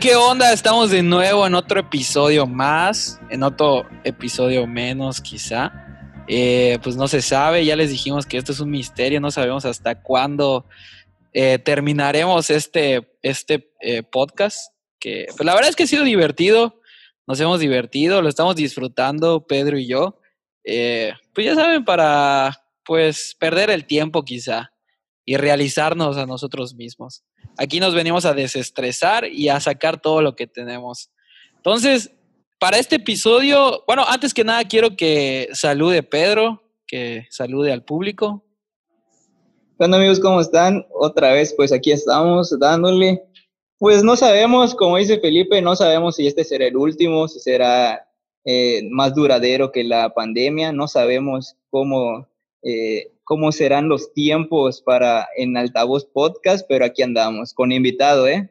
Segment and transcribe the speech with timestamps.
[0.00, 0.52] ¿qué onda?
[0.52, 5.72] Estamos de nuevo en otro episodio más, en otro episodio menos quizá.
[6.28, 9.64] Eh, pues no se sabe, ya les dijimos que esto es un misterio, no sabemos
[9.64, 10.66] hasta cuándo
[11.32, 14.72] eh, terminaremos este, este eh, podcast.
[14.98, 16.80] Que pues la verdad es que ha sido divertido,
[17.26, 20.20] nos hemos divertido, lo estamos disfrutando Pedro y yo.
[20.62, 24.72] pues ya saben, para pues perder el tiempo quizá
[25.24, 27.24] y realizarnos a nosotros mismos.
[27.58, 31.10] Aquí nos venimos a desestresar y a sacar todo lo que tenemos.
[31.56, 32.12] Entonces,
[32.58, 38.42] para este episodio, bueno, antes que nada quiero que salude Pedro, que salude al público.
[39.78, 40.86] Bueno amigos, ¿cómo están?
[40.94, 43.22] Otra vez, pues aquí estamos dándole.
[43.78, 48.08] Pues no sabemos, como dice Felipe, no sabemos si este será el último, si será
[48.46, 52.26] eh, más duradero que la pandemia, no sabemos cómo
[52.62, 58.48] eh, cómo serán los tiempos para en Altavoz Podcast, pero aquí andamos con invitado, ¿eh?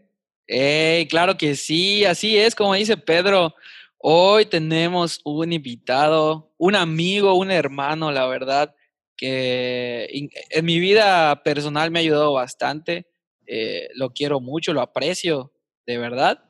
[0.47, 3.55] Hey, claro que sí, así es, como dice Pedro.
[3.97, 8.75] Hoy tenemos un invitado, un amigo, un hermano, la verdad,
[9.15, 13.07] que en mi vida personal me ha ayudado bastante.
[13.47, 15.53] Eh, lo quiero mucho, lo aprecio,
[15.87, 16.43] de verdad.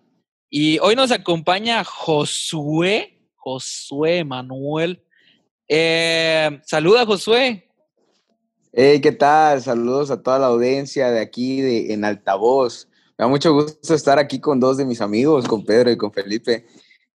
[0.49, 5.05] Y hoy nos acompaña Josué, Josué Manuel
[5.67, 7.64] eh, saluda, Josué.
[8.77, 9.61] Hey, ¿qué tal?
[9.61, 12.89] Saludos a toda la audiencia de aquí de, en Altavoz.
[13.17, 16.11] Me da mucho gusto estar aquí con dos de mis amigos, con Pedro y con
[16.11, 16.65] Felipe.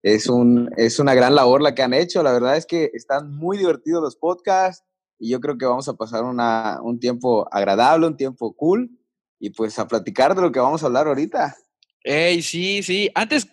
[0.02, 2.22] Es, un, es una gran labor la que han hecho.
[2.22, 4.86] La verdad es que están muy divertidos los podcasts
[5.18, 8.90] y yo creo que vamos a pasar una, un tiempo agradable, un tiempo cool
[9.38, 11.54] y pues a platicar de lo que vamos a hablar ahorita.
[12.02, 13.10] Hey, sí, sí.
[13.14, 13.48] Antes,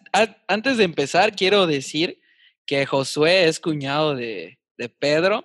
[0.48, 2.22] antes de empezar, quiero decir
[2.66, 5.44] que Josué es cuñado de, de Pedro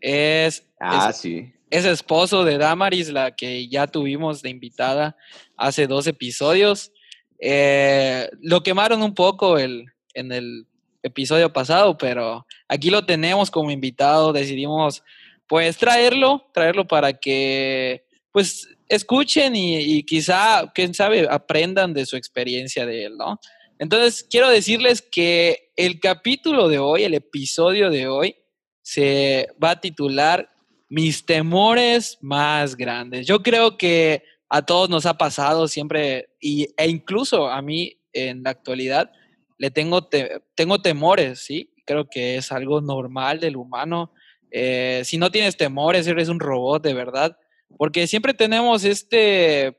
[0.00, 1.52] es, ah, es, sí.
[1.70, 5.16] Es, esposo de Damaris, la que ya tuvimos de invitada
[5.56, 6.92] hace dos episodios.
[7.38, 10.66] Eh, lo quemaron un poco el, en el
[11.02, 14.32] episodio pasado, pero aquí lo tenemos como invitado.
[14.32, 15.02] Decidimos
[15.46, 22.16] pues traerlo, traerlo para que pues escuchen y, y, quizá, quién sabe, aprendan de su
[22.16, 23.40] experiencia de él, ¿no?
[23.78, 28.36] Entonces, quiero decirles que el capítulo de hoy, el episodio de hoy,
[28.82, 30.50] se va a titular
[30.90, 33.26] Mis temores más grandes.
[33.26, 38.42] Yo creo que a todos nos ha pasado siempre, y, e incluso a mí en
[38.42, 39.10] la actualidad,
[39.56, 40.08] le tengo,
[40.54, 41.72] tengo temores, ¿sí?
[41.86, 44.12] Creo que es algo normal del humano.
[44.50, 47.38] Eh, si no tienes temores, eres un robot de verdad,
[47.78, 49.76] porque siempre tenemos este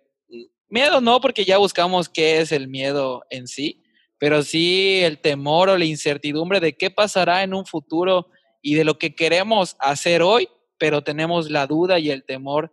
[0.69, 3.83] miedo, no porque ya buscamos qué es el miedo en sí,
[4.17, 8.27] pero sí el temor o la incertidumbre de qué pasará en un futuro
[8.61, 10.47] y de lo que queremos hacer hoy,
[10.81, 12.71] pero tenemos la duda y el temor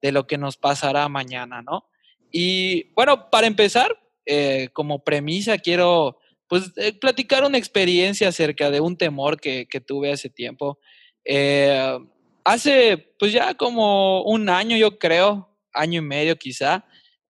[0.00, 1.84] de lo que nos pasará mañana, ¿no?
[2.32, 3.94] Y bueno, para empezar,
[4.24, 6.16] eh, como premisa, quiero
[6.48, 10.78] pues eh, platicar una experiencia acerca de un temor que, tuve hace tiempo.
[11.22, 11.98] Eh,
[12.44, 16.86] hace pues ya como un año, yo creo, año y medio quizá,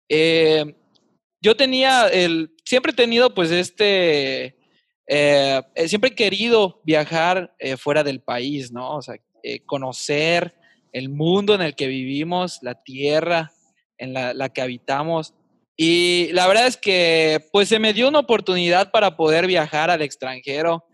[0.10, 4.58] yo tenía el, siempre he tenido pues este,
[5.08, 8.98] eh, eh, siempre he querido viajar eh, fuera del país, ¿no?
[8.98, 9.16] O sea,
[9.66, 10.56] conocer
[10.92, 13.52] el mundo en el que vivimos, la tierra
[13.98, 15.34] en la, que habitamos.
[15.76, 20.02] Y la verdad es que pues se me dio una oportunidad para poder viajar al
[20.02, 20.86] extranjero,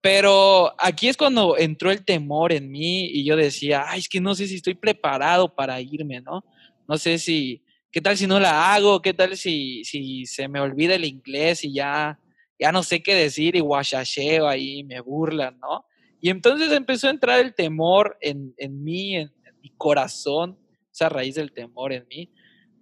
[0.00, 4.20] pero aquí es cuando entró el temor en mí y yo decía, ay, es que
[4.20, 6.44] no sé si estoy preparado para irme, ¿no?
[6.86, 9.02] No sé si, ¿qué tal si no la hago?
[9.02, 12.18] ¿Qué tal si, si se me olvida el inglés y ya
[12.58, 15.86] ya no sé qué decir y guachacheo ahí, me burlan, ¿no?
[16.20, 20.56] Y entonces empezó a entrar el temor en, en mí, en, mi corazón,
[20.92, 22.32] esa raíz del temor en mí.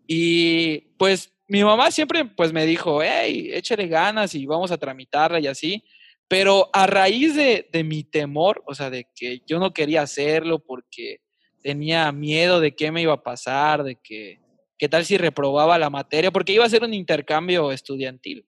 [0.06, 5.40] Y pues mi mamá siempre pues me dijo, hey, échale ganas y vamos a tramitarla
[5.40, 5.84] y así.
[6.28, 10.58] Pero a raíz de, de mi temor, o sea, de que yo no quería hacerlo
[10.58, 11.20] porque
[11.62, 14.40] tenía miedo de qué me iba a pasar, de que
[14.78, 18.46] qué tal si reprobaba la materia, porque iba a ser un intercambio estudiantil.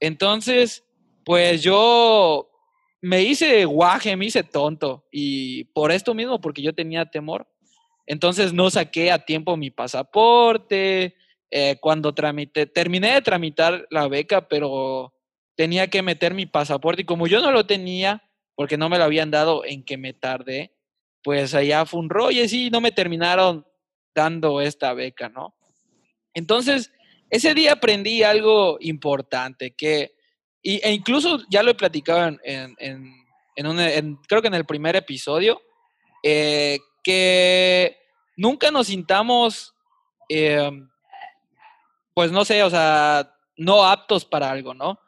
[0.00, 0.84] Entonces,
[1.24, 2.51] pues yo
[3.02, 7.48] me hice guaje, me hice tonto y por esto mismo, porque yo tenía temor.
[8.06, 11.16] Entonces no saqué a tiempo mi pasaporte.
[11.50, 15.12] Eh, cuando tramité, terminé de tramitar la beca, pero
[15.54, 18.22] tenía que meter mi pasaporte y como yo no lo tenía,
[18.54, 20.74] porque no me lo habían dado en que me tardé,
[21.22, 23.66] pues allá fue un rollo y sí, no me terminaron
[24.14, 25.54] dando esta beca, ¿no?
[26.32, 26.90] Entonces,
[27.28, 30.14] ese día aprendí algo importante que,
[30.62, 33.06] y, e incluso ya lo he platicado en, en,
[33.56, 35.60] en, creo que en el primer episodio,
[36.22, 37.96] eh, que
[38.36, 39.74] nunca nos sintamos,
[40.28, 40.70] eh,
[42.14, 45.00] pues no sé, o sea, no aptos para algo, ¿no?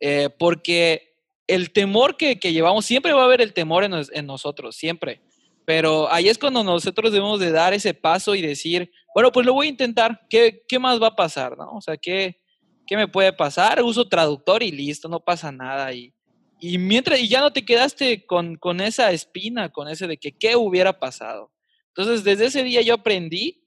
[0.00, 1.14] Eh, porque
[1.46, 5.20] el temor que, llevamos, siempre va a haber el temor en, nosotros, siempre.
[5.64, 9.52] Pero ahí es cuando nosotros debemos de dar ese paso y decir, bueno, pues lo
[9.52, 11.56] voy a intentar, ¿qué, qué más va a pasar?
[11.56, 11.70] ¿no?
[11.72, 12.41] O sea, ¿qué,
[12.86, 13.82] ¿qué me puede pasar?
[13.82, 15.92] Uso traductor y listo, no pasa nada.
[15.92, 16.12] Y,
[16.60, 20.32] y mientras, y ya no te quedaste con, con esa espina, con ese de que
[20.32, 21.52] qué hubiera pasado.
[21.88, 23.62] Entonces, desde ese día yo aprendí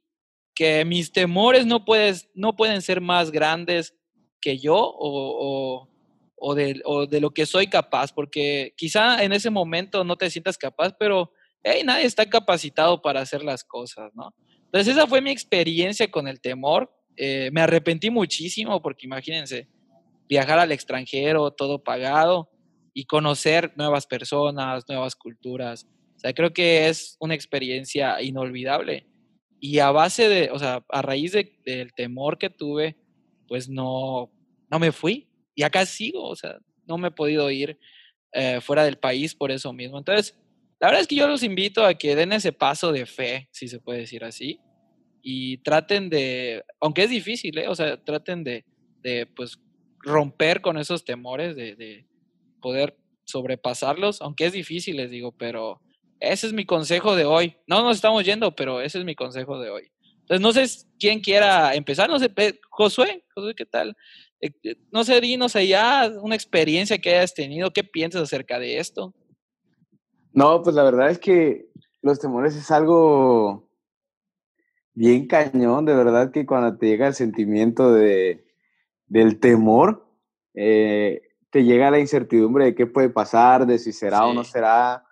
[0.56, 3.94] que mis temores no, puedes, no pueden ser más grandes
[4.42, 5.90] que yo o,
[6.36, 10.30] o, de, o, de, lo que soy capaz, porque quizá en ese momento no te
[10.30, 11.32] sientas capaz, pero
[11.64, 14.34] hey, nadie está capacitado para hacer las cosas, ¿no?
[14.66, 16.95] Entonces esa fue mi experiencia con el temor.
[17.18, 19.68] Eh, me arrepentí muchísimo porque imagínense,
[20.28, 22.50] viajar al extranjero, todo pagado
[22.94, 25.88] y conocer nuevas personas, nuevas culturas.
[26.16, 29.06] O sea, creo que es una experiencia inolvidable.
[29.60, 32.96] Y a base de, o sea, a raíz de, del temor que tuve,
[33.48, 34.32] pues no,
[34.70, 35.28] no me fui.
[35.56, 37.80] Y acá sigo, o sea, no me he podido ir
[38.34, 39.98] eh, fuera del país por eso mismo.
[39.98, 40.38] Entonces,
[40.80, 43.68] la verdad es que yo los invito a que den ese paso de fe, si
[43.68, 44.60] se puede decir así,
[45.28, 47.68] y traten de, aunque es difícil, ¿eh?
[47.68, 48.64] o sea, traten de,
[49.02, 49.58] de pues,
[50.02, 52.06] romper con esos temores, de, de,
[52.62, 55.82] poder sobrepasarlos, aunque es difícil, les digo, pero
[56.20, 57.58] ese es mi consejo de hoy.
[57.66, 59.92] No nos estamos yendo, pero ese es mi consejo de hoy.
[60.20, 62.32] Entonces, no sé quién quiera empezar, no sé,
[62.70, 63.98] Josué, Josué, ¿qué tal?
[64.42, 68.78] Eh, eh, no sé, dinos allá una experiencia que hayas tenido, ¿qué piensas acerca de
[68.78, 69.12] esto?
[70.34, 71.66] No, pues la verdad es que
[72.04, 73.66] los temores es algo
[74.96, 78.46] bien cañón, de verdad que cuando te llega el sentimiento de,
[79.08, 80.08] del temor,
[80.54, 81.22] eh,
[81.52, 85.04] te llega la incertidumbre de qué puede pasar, de si será o no será,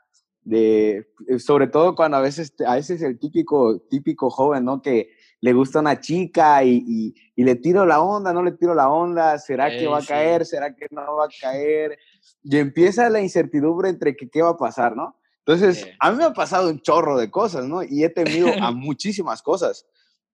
[0.41, 4.81] de, eh, sobre todo cuando a veces, a veces el típico, típico joven, ¿no?
[4.81, 8.89] Que le gusta una chica y, y, le tiro la onda, no le tiro la
[8.89, 10.45] onda, ¿será que va a caer?
[10.45, 11.99] ¿Será que no va a caer?
[12.43, 15.17] Y empieza la incertidumbre entre que qué va a pasar, ¿no?
[15.45, 17.83] Entonces, a mí me ha pasado un chorro de cosas, ¿no?
[17.83, 19.85] Y he temido a muchísimas cosas.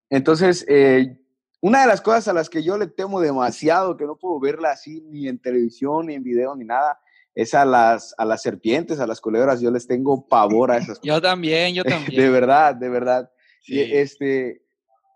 [0.09, 1.17] Entonces, eh,
[1.61, 4.71] una de las cosas a las que yo le temo demasiado, que no puedo verla
[4.71, 6.99] así ni en televisión, ni en video, ni nada,
[7.33, 10.87] es a las, a las serpientes, a las culebras, yo les tengo pavor a esas
[10.99, 11.03] cosas.
[11.03, 12.21] Yo también, yo también.
[12.21, 13.31] De verdad, de verdad.
[13.63, 13.81] Sí.
[13.81, 14.63] este,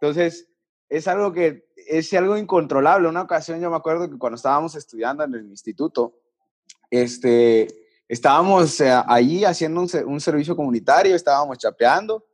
[0.01, 0.49] entonces,
[0.89, 3.07] es algo que es algo incontrolable.
[3.07, 6.19] Una ocasión yo me acuerdo que cuando estábamos estudiando en el instituto,
[6.89, 7.67] este,
[8.13, 12.25] estábamos eh, allí haciendo un, un, servicio comunitario, estábamos chapeando.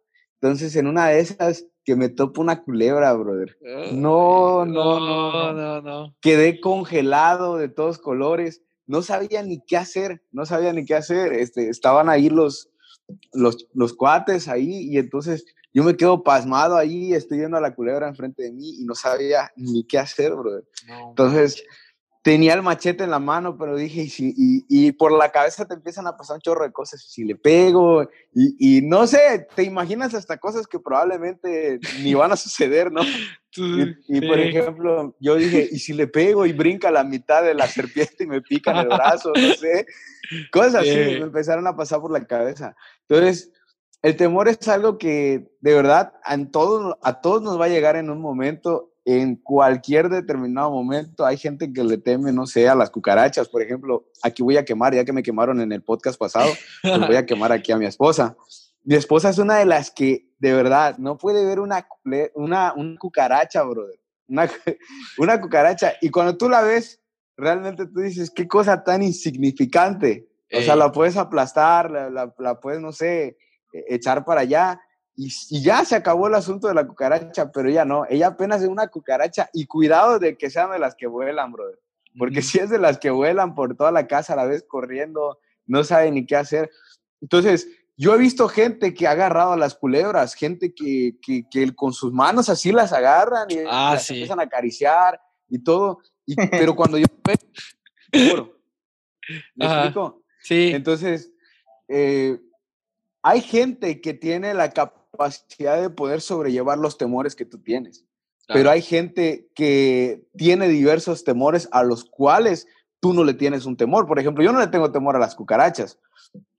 [0.41, 3.57] Entonces, en una de esas, que me topo una culebra, brother.
[3.91, 6.15] No, no, no, no, no.
[6.21, 11.31] Quedé congelado de todos colores no sabía ni qué hacer, no sabía ni qué hacer.
[11.33, 12.71] Este, estaban ahí los,
[13.31, 17.75] los, los cuates ahí y entonces yo me quedo pasmado ahí, estoy viendo a la
[17.75, 20.63] culebra enfrente de mí y no sabía ni qué hacer, brother.
[21.07, 21.63] entonces
[22.21, 25.73] tenía el machete en la mano, pero dije, y, si, y, por la cabeza te
[25.73, 29.63] empiezan a pasar un chorro de cosas, si le pego, y, y, no sé, te
[29.63, 33.01] imaginas hasta cosas que probablemente ni van a suceder, ¿no?
[34.07, 37.67] Y, por ejemplo, yo dije, ¿y si le pego y brinca la mitad de la
[37.67, 39.31] serpiente y me pica en el brazo?
[39.35, 39.85] No sé,
[40.51, 42.75] cosas así me empezaron a pasar por la cabeza.
[43.07, 43.51] Entonces,
[44.01, 47.95] el temor es algo que de verdad a todos, a todos nos va a llegar
[47.95, 52.75] en un momento en cualquier determinado momento hay gente que le teme, no sé, a
[52.75, 54.05] las cucarachas, por ejemplo.
[54.21, 56.51] Aquí voy a quemar, ya que me quemaron en el podcast pasado,
[56.81, 58.35] pues voy a quemar aquí a mi esposa.
[58.83, 61.87] Mi esposa es una de las que, de verdad, no puede ver una,
[62.33, 63.99] una, una cucaracha, brother.
[64.27, 64.47] Una,
[65.17, 65.93] una cucaracha.
[66.01, 67.01] Y cuando tú la ves,
[67.35, 70.27] realmente tú dices, qué cosa tan insignificante.
[70.51, 73.37] O sea, la puedes aplastar, la, la, la puedes, no sé,
[73.71, 74.81] e, echar para allá
[75.21, 78.69] y, ya se acabó el asunto de la cucaracha, pero ella no, ella apenas es
[78.69, 81.77] una cucaracha y cuidado de que sean de las que vuelan, brother.
[82.17, 85.39] Porque si es de las que vuelan por toda la casa a la vez corriendo,
[85.65, 86.71] no sabe ni qué hacer.
[87.19, 91.91] Entonces, yo he visto gente que ha agarrado a las culebras, gente que, que, con
[91.91, 95.99] sus manos así las agarran y ah, las empiezan a acariciar y todo.
[96.25, 97.07] Y, pero cuando yo
[98.13, 98.57] veo,
[99.55, 100.23] ¿me explico?
[100.43, 100.71] Sí.
[100.73, 101.33] Entonces,
[101.89, 102.39] eh,
[103.21, 108.05] hay gente que tiene la capacidad capacidad de poder sobrellevar los temores que tú tienes.
[108.47, 112.65] Pero hay gente que tiene diversos temores a los cuales
[112.99, 114.07] tú no le tienes un temor.
[114.07, 115.99] Por ejemplo, yo no le tengo temor a las cucarachas.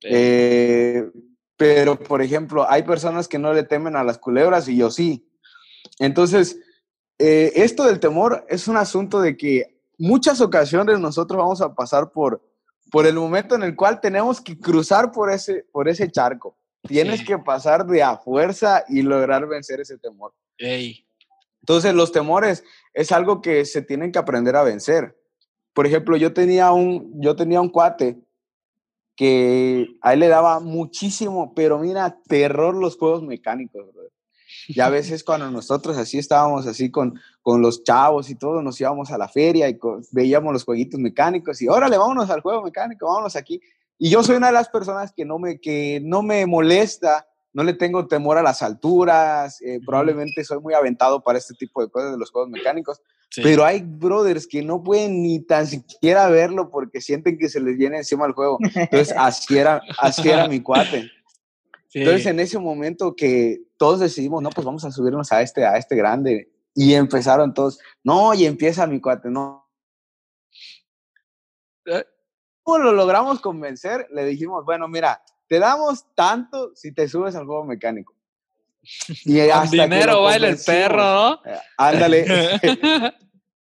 [0.02, 1.10] Eh,
[1.56, 5.26] pero, por ejemplo, hay personas que no le temen a las culebras y yo sí.
[5.98, 6.60] Entonces,
[7.18, 12.12] eh, esto del temor es un asunto de que muchas ocasiones nosotros vamos a pasar
[12.12, 12.40] por,
[12.92, 16.59] por el momento en el cual tenemos que cruzar por ese, por ese charco.
[16.82, 20.32] Tienes que pasar de a fuerza y lograr vencer ese temor.
[21.60, 25.16] Entonces, los temores es algo que se tienen que aprender a vencer.
[25.74, 28.18] Por ejemplo, yo tenía un, yo tenía un cuate
[29.14, 33.86] que a él le daba muchísimo, pero mira, terror los juegos mecánicos.
[34.66, 38.80] Y a veces cuando nosotros así estábamos así con, con los chavos y todo, nos
[38.80, 39.78] íbamos a la feria y
[40.12, 43.60] veíamos los jueguitos mecánicos y órale, vámonos al juego mecánico, vámonos aquí.
[44.02, 47.62] Y yo soy una de las personas que no me, que no me molesta, no
[47.62, 51.90] le tengo temor a las alturas, eh, probablemente soy muy aventado para este tipo de
[51.90, 53.02] cosas de los juegos mecánicos,
[53.36, 57.76] pero hay brothers que no pueden ni tan siquiera verlo porque sienten que se les
[57.76, 58.56] viene encima el juego.
[58.74, 61.10] Entonces, así era, así era mi cuate.
[61.92, 65.76] Entonces, en ese momento que todos decidimos, no, pues vamos a subirnos a este, a
[65.76, 66.50] este grande.
[66.74, 69.68] Y empezaron todos, no, y empieza mi cuate, no.
[72.70, 74.06] ¿Cómo lo logramos convencer?
[74.12, 78.14] Le dijimos, bueno, mira, te damos tanto si te subes al juego mecánico.
[79.24, 81.32] Y hasta dinero baila el perro, ¿no?
[81.44, 82.26] Eh, ándale.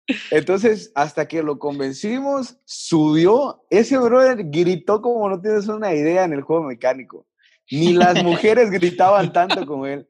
[0.31, 3.63] Entonces, hasta que lo convencimos, subió.
[3.69, 7.27] Ese brother gritó como no tienes una idea en el juego mecánico.
[7.69, 10.09] Ni las mujeres gritaban tanto como él.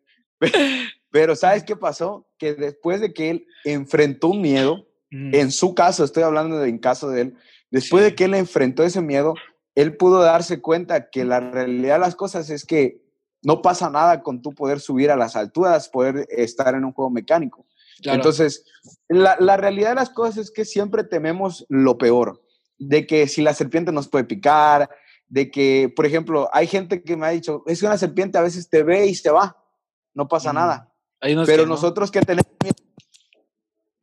[1.11, 2.29] Pero, ¿sabes qué pasó?
[2.37, 6.77] Que después de que él enfrentó un miedo, en su caso, estoy hablando de en
[6.77, 7.37] caso de él,
[7.71, 9.33] después de que él enfrentó ese miedo,
[9.75, 13.01] él pudo darse cuenta que la realidad de las cosas es que
[13.43, 17.11] no pasa nada con tu poder subir a las alturas, poder estar en un juego
[17.11, 17.65] mecánico.
[18.03, 18.65] Entonces,
[19.07, 22.43] la, la, realidad de las cosas es que siempre tememos lo peor,
[22.77, 24.89] de que si la serpiente nos puede picar,
[25.27, 28.41] de que, por ejemplo, hay gente que me ha dicho, es que una serpiente a
[28.41, 29.57] veces te ve y se va,
[30.13, 30.91] no pasa nada.
[31.45, 32.44] Pero nosotros que tenemos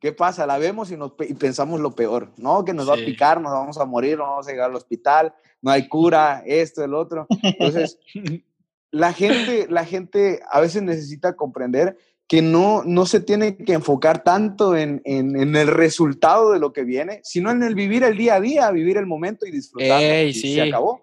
[0.03, 0.45] ¿qué pasa?
[0.45, 2.65] La vemos y, nos, y pensamos lo peor, ¿no?
[2.65, 5.33] Que nos va a picar, nos vamos a morir, nos vamos a llegar al hospital,
[5.61, 7.25] no hay cura, esto, el otro.
[7.41, 7.97] Entonces,
[8.91, 14.25] la gente, la gente a veces necesita comprender que no, no se tiene que enfocar
[14.25, 18.35] tanto en, en, el resultado de lo que viene, sino en el vivir el día
[18.35, 20.01] a día, vivir el momento y disfrutar.
[20.25, 21.01] y se acabó.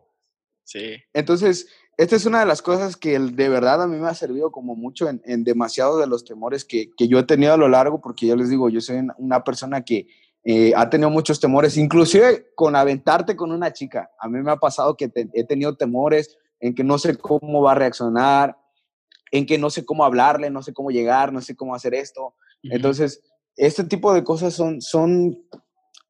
[0.64, 0.96] Sí.
[1.14, 1.68] Entonces,
[2.00, 4.74] esta es una de las cosas que de verdad a mí me ha servido como
[4.74, 8.00] mucho en, en demasiado de los temores que, que, yo he tenido a lo largo,
[8.00, 10.06] porque yo les digo, yo soy una persona que
[10.42, 14.10] eh, ha tenido muchos temores, inclusive con aventarte con una chica.
[14.18, 17.72] A mí me ha pasado que he tenido temores en que no sé cómo va
[17.72, 18.56] a reaccionar,
[19.30, 22.34] en que no sé cómo hablarle, no sé cómo llegar, no sé cómo hacer esto.
[22.62, 23.22] Entonces,
[23.56, 25.38] este tipo de cosas son, son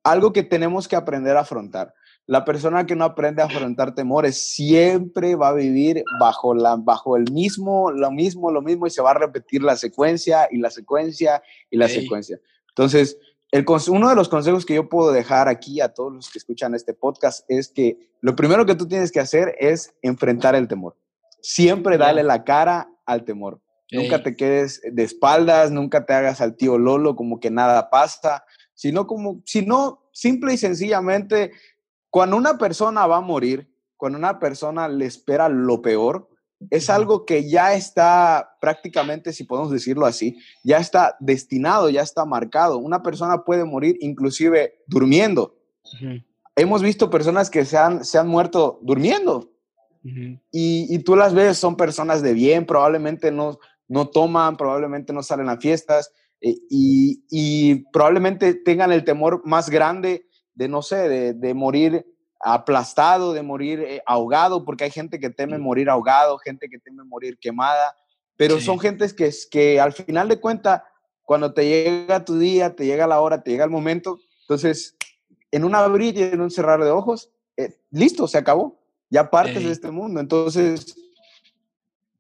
[0.05, 1.93] algo que tenemos que aprender a afrontar.
[2.31, 7.17] La persona que no aprende a afrontar temores siempre va a vivir bajo, la, bajo
[7.17, 10.71] el mismo, lo mismo, lo mismo y se va a repetir la secuencia y la
[10.71, 12.39] secuencia y la secuencia.
[12.69, 13.19] Entonces,
[13.51, 16.73] el, uno de los consejos que yo puedo dejar aquí a todos los que escuchan
[16.77, 20.97] este podcast es que lo primero que tú tienes que hacer es enfrentar el temor.
[21.43, 23.61] Siempre dale la cara al temor.
[23.91, 28.45] Nunca te quedes de espaldas, nunca te hagas al tío Lolo como que nada pasa,
[28.73, 31.51] sino como, sino simple y sencillamente,
[32.11, 36.29] cuando una persona va a morir, cuando una persona le espera lo peor,
[36.69, 42.25] es algo que ya está prácticamente, si podemos decirlo así, ya está destinado, ya está
[42.27, 42.77] marcado.
[42.79, 45.57] Una persona puede morir inclusive durmiendo.
[46.57, 49.51] Hemos visto personas que se han, se han muerto durmiendo.
[50.51, 55.49] y, tú las ves, son personas de bien, probablemente no, no toman, probablemente no salen
[55.49, 60.27] a fiestas eh, y, probablemente tengan el temor más grande
[60.61, 62.07] de, no sé, de, de morir
[62.39, 67.03] aplastado, de morir eh, ahogado, porque hay gente que teme morir ahogado, gente que teme
[67.03, 67.97] morir quemada,
[68.37, 70.83] pero son gentes que, que al final de cuentas,
[71.23, 74.97] cuando te llega tu día, te llega la hora, te llega el momento, entonces,
[75.51, 79.65] en un abrir y en un cerrar de ojos, eh, listo, se acabó, ya partes
[79.65, 80.21] de este mundo.
[80.21, 80.95] Entonces,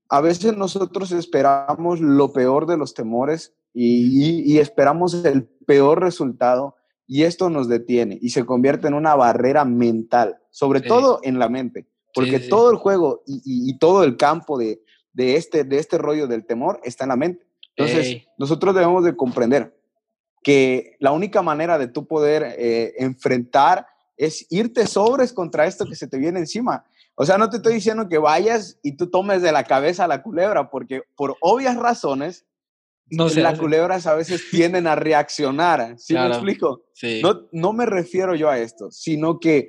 [0.08, 6.79] a veces nosotros esperamos lo peor de los temores y, y esperamos el peor resultado
[7.12, 11.48] y esto nos detiene y se convierte en una barrera mental, sobre todo en la
[11.48, 14.80] mente, porque todo el juego y, todo el campo de,
[15.16, 17.44] este, de este rollo del temor está en la mente.
[17.74, 19.76] Entonces, nosotros debemos de comprender
[20.44, 25.96] que la única manera de tú poder eh, enfrentar es irte sobres contra esto que
[25.96, 26.84] se te viene encima.
[27.16, 30.08] O sea, no te estoy diciendo que vayas y tú tomes de la cabeza a
[30.08, 32.46] la culebra, porque por obvias razones
[33.10, 35.98] no sé, las culebras a veces tienden a reaccionar.
[35.98, 36.84] ¿Sí me explico?
[37.22, 39.68] No, no me refiero yo a esto, sino que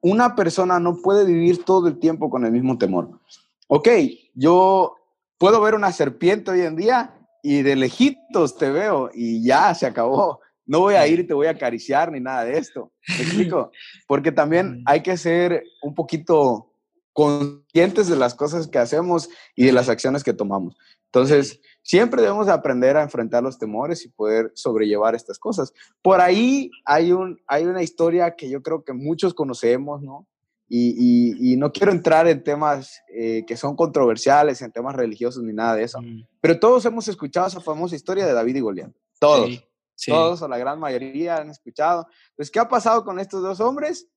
[0.00, 3.20] una persona no puede vivir todo el tiempo con el mismo temor.
[3.68, 3.88] Ok,
[4.34, 4.96] yo
[5.38, 9.86] puedo ver una serpiente hoy en día y de lejitos te veo y ya se
[9.86, 10.40] acabó.
[10.64, 12.92] No voy a ir y te voy a acariciar ni nada de esto.
[13.08, 13.70] ¿Me explico?
[14.06, 16.71] Porque también hay que ser un poquito
[17.12, 20.76] conscientes de las cosas que hacemos y de las acciones que tomamos.
[21.06, 25.72] Entonces, siempre debemos aprender a enfrentar los temores y poder sobrellevar estas cosas.
[26.00, 30.26] Por ahí hay, un, hay una historia que yo creo que muchos conocemos, ¿no?
[30.74, 35.76] Y, no quiero entrar en temas eh, que son controversiales, en temas religiosos ni nada
[35.76, 36.26] de eso, mm.
[36.40, 38.90] pero todos hemos escuchado esa famosa historia de David y Goliat.
[39.18, 39.62] Todos.
[40.06, 42.06] Todos o la gran mayoría han escuchado.
[42.34, 44.08] Pues, ¿qué ha pasado con estos dos hombres?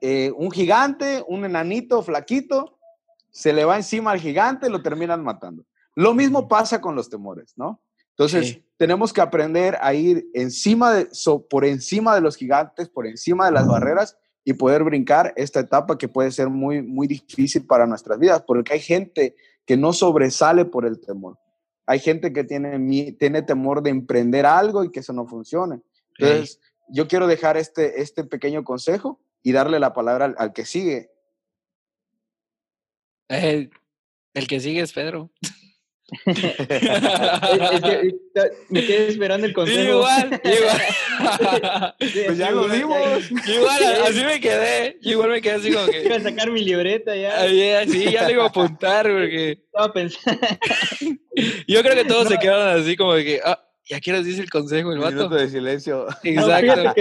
[0.00, 2.78] Eh, un gigante, un enanito flaquito,
[3.30, 5.64] se le va encima al gigante, y lo terminan matando.
[5.94, 7.80] Lo mismo pasa con los temores, ¿no?
[8.10, 11.08] Entonces, tenemos que aprender a ir encima de,
[11.50, 15.98] por encima de los gigantes, por encima de las barreras y poder brincar esta etapa
[15.98, 19.34] que puede ser muy, muy difícil para nuestras vidas, porque hay gente
[19.66, 21.38] que no sobresale por el temor.
[21.86, 25.80] Hay gente que tiene, tiene temor de emprender algo y que eso no funcione.
[26.16, 31.10] Entonces, yo quiero dejar este, este pequeño consejo y darle la palabra al, que sigue.
[33.28, 33.70] el
[34.48, 35.30] que sigue es Pedro.
[38.68, 39.80] me quedé esperando el consejo.
[39.80, 41.94] igual, igual.
[41.98, 43.30] pues ya lo vimos.
[43.30, 44.98] Igual, así me quedé.
[45.02, 46.04] Igual me quedé así como que.
[46.04, 47.48] Iba a sacar mi libreta ya.
[47.86, 49.52] sí, ya le iba a apuntar porque.
[49.52, 50.40] Estaba pensando.
[51.68, 53.40] Yo creo que todos se quedaron así como de que.
[53.44, 55.28] Ah, ¿y a qué les dice el consejo el vato?
[55.28, 56.06] de silencio.
[56.22, 56.94] Exacto.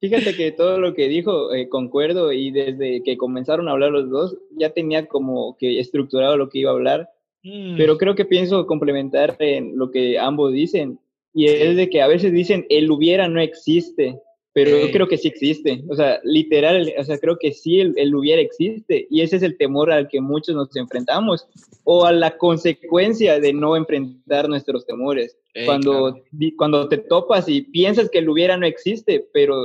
[0.00, 4.10] Fíjate, que, todo lo que dijo, eh, concuerdo, y desde que comenzaron a hablar los
[4.10, 7.08] dos, ya tenía como que estructurado lo que iba a hablar
[7.42, 7.76] Mm.
[7.76, 10.98] Pero creo que pienso complementar en lo que ambos dicen,
[11.32, 14.18] y es de que a veces dicen, el hubiera no existe,
[14.52, 15.82] pero yo creo que sí existe.
[15.88, 19.56] O sea, literal, o sea, creo que sí el, hubiera existe, y ese es el
[19.56, 21.46] temor al que muchos nos enfrentamos,
[21.84, 25.36] o a la consecuencia de no enfrentar nuestros temores.
[25.66, 26.16] cuando,
[26.56, 29.56] cuando te topas y piensas que el hubiera no existe, pero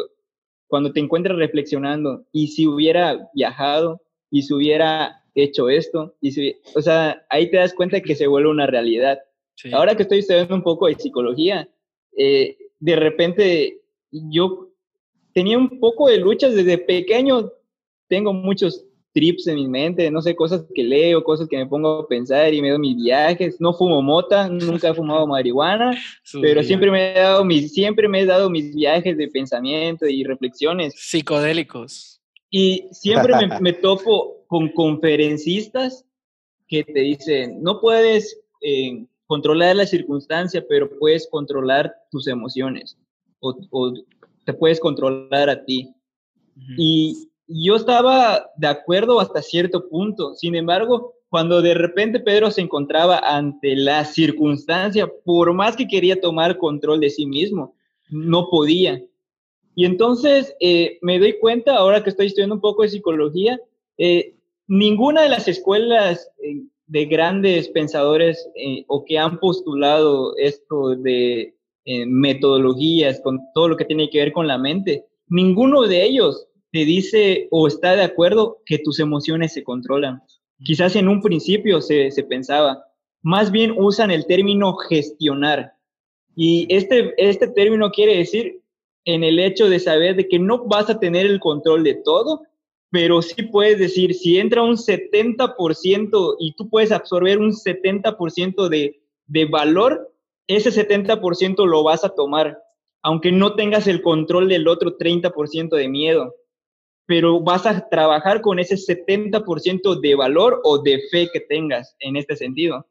[0.68, 6.16] cuando te encuentras reflexionando, y si hubiera viajado, y si hubiera hecho esto.
[6.22, 9.20] Y si, o sea, ahí te das cuenta que se vuelve una realidad.
[9.72, 11.70] Ahora que estoy estudiando un poco de psicología,
[12.18, 14.70] eh, de repente yo
[15.34, 17.52] tenía un poco de luchas desde pequeño.
[18.08, 18.86] Tengo muchos
[19.16, 22.54] trips en mi mente, no sé, cosas que leo, cosas que me pongo a pensar
[22.54, 23.62] y me doy mis viajes.
[23.62, 25.98] No fumo mota, nunca he fumado marihuana,
[26.42, 30.26] pero siempre me, he dado mis, siempre me he dado mis viajes de pensamiento y
[30.26, 30.94] reflexiones.
[30.98, 32.22] Psicodélicos.
[32.52, 36.06] Y siempre me, topo con conferencistas
[36.68, 42.98] que te dicen, no puedes eh, controlar la circunstancia, pero puedes controlar tus emociones
[43.40, 43.94] o,
[44.46, 45.90] te puedes controlar a ti.
[46.78, 50.34] Y yo estaba de acuerdo hasta cierto punto.
[50.36, 56.20] Sin embargo, cuando de repente Pedro se encontraba ante la circunstancia, por más que quería
[56.20, 57.76] tomar control de sí mismo,
[58.10, 59.02] no podía.
[59.76, 63.60] Y entonces eh, me doy cuenta, ahora que estoy estudiando un poco de psicología,
[63.98, 64.36] eh,
[64.68, 68.48] ninguna de las escuelas eh, de grandes pensadores
[68.88, 71.56] o que han postulado esto de
[71.86, 76.84] metodologías con todo lo que tiene que ver con la mente, ninguno de ellos te
[76.84, 80.22] dice o está de acuerdo que tus emociones se controlan.
[80.62, 82.84] Quizás en un principio se, se pensaba,
[83.22, 85.72] más bien usan el término gestionar.
[86.36, 88.60] Y este, este término quiere decir
[89.06, 92.42] en el hecho de saber de que no vas a tener el control de todo,
[92.92, 99.00] pero sí puedes decir, si entra un 70% y tú puedes absorber un 70% de,
[99.28, 100.14] de valor,
[100.48, 102.62] ese 70% lo vas a tomar,
[103.02, 106.36] aunque no tengas el control del otro 30% de miedo,
[107.06, 112.16] pero vas a trabajar con ese 70% de valor o de fe que tengas en
[112.16, 112.86] este sentido.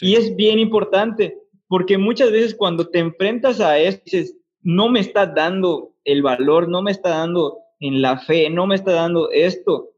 [0.00, 1.36] Y es bien importante,
[1.68, 6.68] porque muchas veces cuando te enfrentas a eso, dices, no me está dando el valor,
[6.68, 9.90] no me está dando en la fe, no me está dando esto.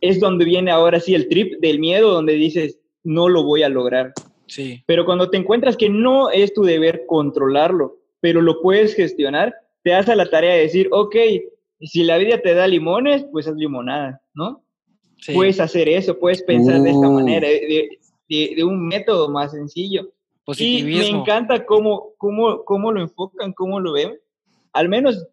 [0.00, 3.68] Es donde viene ahora sí el trip del miedo, donde dices, no lo voy a
[3.68, 4.12] lograr.
[4.46, 4.82] Sí.
[4.86, 9.90] Pero cuando te encuentras que no es tu deber controlarlo, pero lo puedes gestionar, te
[9.90, 11.16] das a la tarea de decir, ok,
[11.80, 14.62] si la vida te da limones, pues haz limonada, ¿no?
[15.34, 20.12] Puedes hacer eso, puedes pensar de esta manera, de un método más sencillo.
[20.58, 24.18] Y me encanta cómo, cómo, cómo lo enfocan, cómo lo ven.
[24.72, 25.26] Al menos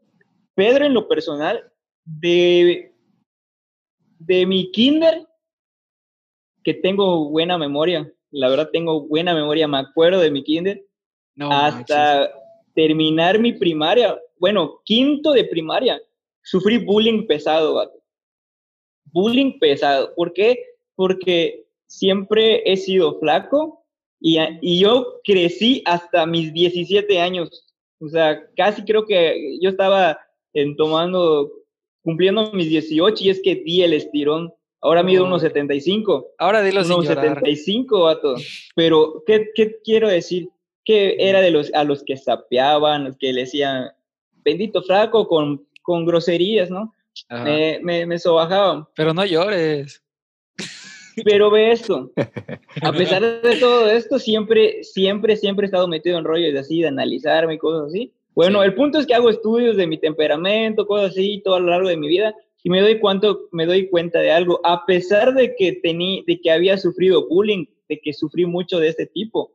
[0.53, 1.71] Pedro en lo personal,
[2.03, 2.93] de,
[4.19, 5.27] de mi kinder,
[6.63, 10.85] que tengo buena memoria, la verdad tengo buena memoria, me acuerdo de mi kinder,
[11.39, 12.29] hasta
[12.73, 16.01] terminar mi primaria, bueno, quinto de primaria,
[16.49, 17.91] sufrí bullying pesado,
[19.05, 20.13] bullying pesado.
[20.15, 20.63] ¿Por qué?
[20.95, 23.85] Porque siempre he sido flaco,
[24.19, 27.65] y, yo crecí hasta mis 17 años.
[27.99, 30.19] O sea, casi creo que yo estaba
[30.53, 31.51] en tomando,
[32.03, 36.33] cumpliendo mis 18 y es que di el estirón Ahora mido unos 75.
[36.37, 37.29] Ahora dilo sin Unos llorar.
[37.29, 38.35] 75, vato.
[38.75, 40.49] Pero, ¿qué, ¿qué quiero decir?
[40.85, 43.89] Que era de los a los que sapeaban, los que le decían,
[44.45, 46.93] bendito flaco, con, con groserías, ¿no?
[47.29, 48.85] Me, me, me sobajaban.
[48.93, 50.03] Pero no llores.
[51.23, 52.11] Pero ve esto,
[52.81, 56.81] a pesar de todo esto, siempre, siempre, siempre he estado metido en rollos de así,
[56.81, 58.13] de analizarme y cosas así.
[58.35, 58.65] Bueno, Sí.
[58.65, 61.87] el punto es que hago estudios de mi temperamento, cosas así, todo a lo largo
[61.87, 64.59] de mi vida, y me doy, cuánto, me doy cuenta de algo.
[64.65, 68.89] A pesar de que, tení, de que había sufrido bullying, de que sufrí mucho de
[68.89, 69.53] este tipo,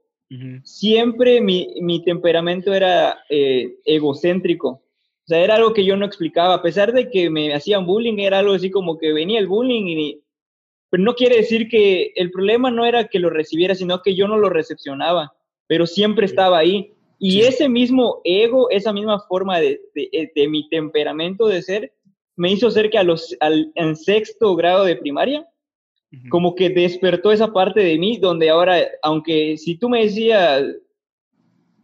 [0.65, 4.82] siempre mi, mi temperamento era eh, egocéntrico.
[5.25, 6.55] O sea, era algo que yo no explicaba.
[6.55, 9.87] A pesar de que me hacían bullying, era algo así como que venía el bullying
[9.87, 10.21] y...
[10.91, 14.29] Pero no quiere decir que el problema no era que lo recibiera, sino que yo
[14.29, 15.33] no lo recepcionaba,
[15.67, 16.93] pero siempre estaba ahí.
[17.19, 17.41] Y Sí.
[17.43, 21.93] ese mismo ego, esa misma forma de, de, eh, de mi temperamento de ser,
[22.37, 25.49] me hizo ser que a los, al, en sexto grado de primaria,
[26.29, 30.63] como que despertó esa parte de mí donde ahora, aunque si tú me decías,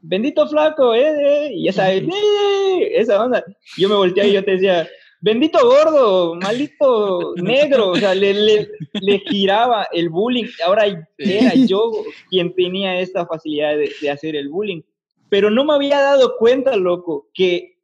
[0.02, 3.44] bendito flaco, eh, eh", y ya sabes, "Eh", esa onda,
[3.76, 4.88] yo me volteaba y yo te decía,
[5.20, 8.68] bendito gordo, maldito negro, o sea, le, le,
[9.00, 10.84] le giraba el bullying, ahora
[11.18, 11.90] era yo
[12.30, 14.82] quien tenía esta facilidad de, de hacer el bullying,
[15.28, 17.78] pero no me había dado cuenta, loco, que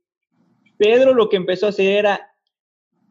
[0.76, 2.30] Pedro lo que empezó a hacer era,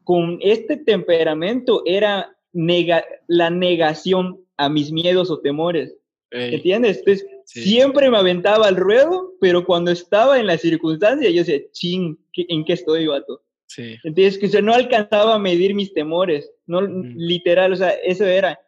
[0.04, 5.96] con este temperamento, era nega la negación a mis miedos o temores.
[6.32, 7.00] Ey, ¿Entiendes?
[7.00, 7.62] Entonces, Sí.
[7.64, 12.46] siempre me aventaba al ruedo, pero cuando estaba en la circunstancia, yo decía, ching, ¿qué-
[12.50, 13.42] ¿en qué estoy, vato?
[13.68, 13.96] sí.
[14.04, 17.04] Entonces, que o sea, no alcanzaba a medir mis temores, no Ujú.
[17.16, 18.60] literal, o sea, eso era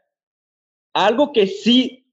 [0.94, 2.06] algo que sí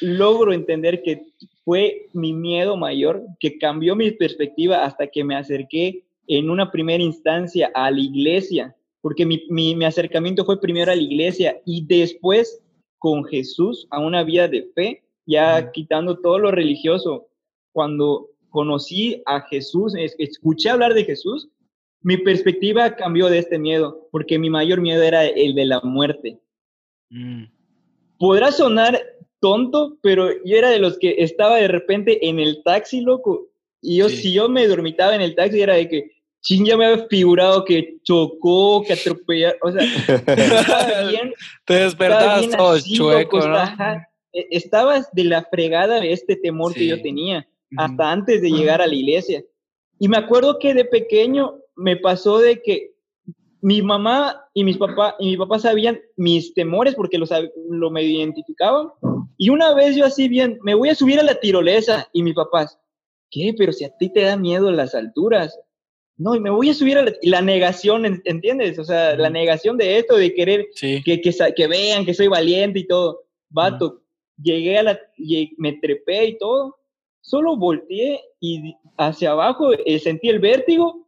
[0.00, 1.22] logro entender que
[1.64, 7.02] fue mi miedo mayor, que cambió mi perspectiva hasta que me acerqué en una primera
[7.02, 11.84] instancia a la iglesia, porque mi, mi, mi acercamiento fue primero a la iglesia y
[11.86, 12.62] después
[12.98, 17.28] con Jesús a una vida de fe, ya quitando todo lo religioso.
[17.72, 21.48] Cuando conocí a Jesús, es- escuché hablar de Jesús,
[22.00, 26.38] mi perspectiva cambió de este miedo, porque mi mayor miedo era el de la muerte.
[27.10, 27.44] Mm.
[28.18, 29.00] Podrá sonar
[29.40, 33.48] tonto, pero yo era de los que estaba de repente en el taxi, loco,
[33.82, 34.16] y yo, Sí.
[34.16, 36.10] si yo me dormitaba en el taxi, era de que,
[36.40, 39.82] ching, ya me había figurado que chocó, que atropelló, o sea,
[41.10, 41.32] bien,
[41.66, 43.56] Te despertabas todo así, chueco, loco, ¿no?
[43.58, 44.08] ajá.
[44.32, 48.80] E- Estabas de la fregada de este temor que yo tenía hasta antes de llegar
[48.80, 49.42] a la iglesia.
[49.98, 52.92] Y me acuerdo que de pequeño me pasó de que
[53.60, 57.26] mi mamá y mis papá y mi papá sabían mis temores porque lo,
[57.70, 58.88] lo me identificaban.
[59.36, 62.34] Y una vez yo así bien, me voy a subir a la tirolesa y mis
[62.34, 62.78] papás,
[63.30, 63.54] ¿qué?
[63.56, 65.58] Pero si a ti te da miedo las alturas.
[66.20, 68.76] No, y me voy a subir a la, negación, ¿en- ¿entiendes?
[68.80, 71.00] O sea, la negación de esto, de querer Sí.
[71.04, 73.22] que, que, que vean que soy valiente y todo.
[73.50, 74.02] Vato,
[74.42, 75.00] llegué a la,
[75.56, 76.76] me trepé y todo,
[77.20, 81.06] solo volteé y hacia abajo eh, sentí el vértigo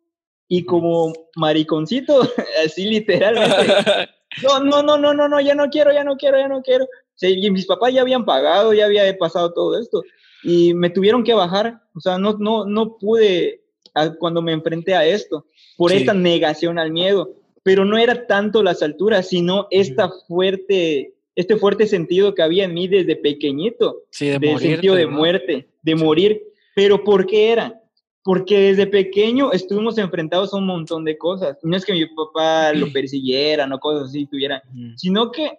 [0.49, 2.21] y como mariconcito,
[2.65, 3.55] así literalmente,
[4.43, 6.87] no, no, no, no, no, no, ya no quiero, ya no quiero, ya no quiero.
[7.15, 10.03] Sí, y mis papás ya habían pagado, ya había pasado todo esto
[10.43, 13.63] y me tuvieron que bajar, o sea, no, no, no pude
[13.95, 15.45] a- cuando me enfrenté a esto,
[15.77, 15.99] por Sí.
[15.99, 17.31] esta negación al miedo,
[17.63, 22.75] pero no era tanto las alturas, sino esta fuerte, este fuerte sentido que había en
[22.75, 25.11] mí desde pequeñito, Sí, de de morirte, sentido de ¿no?
[25.13, 26.43] muerte, de morir,
[26.75, 27.81] pero ¿por qué era?
[28.23, 31.57] Porque desde pequeño estuvimos enfrentados a un montón de cosas.
[31.63, 34.93] No es que mi papá lo persiguiera, no cosas así tuviera, Ujú.
[34.97, 35.51] sino que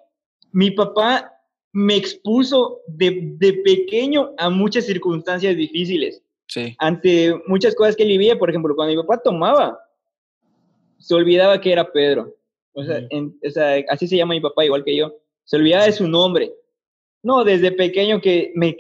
[0.52, 1.32] mi papá
[1.74, 6.76] me expuso de, de pequeño a muchas circunstancias difíciles, Sí.
[6.80, 8.38] ante muchas cosas que él vivía.
[8.38, 9.80] Por ejemplo, cuando mi papá tomaba,
[11.00, 12.36] se olvidaba que era Pedro.
[12.74, 15.16] O sea, en- o sea, así se llama mi papá, igual que yo.
[15.52, 16.54] Se olvidaba de su nombre.
[17.24, 18.74] No, desde pequeño que me,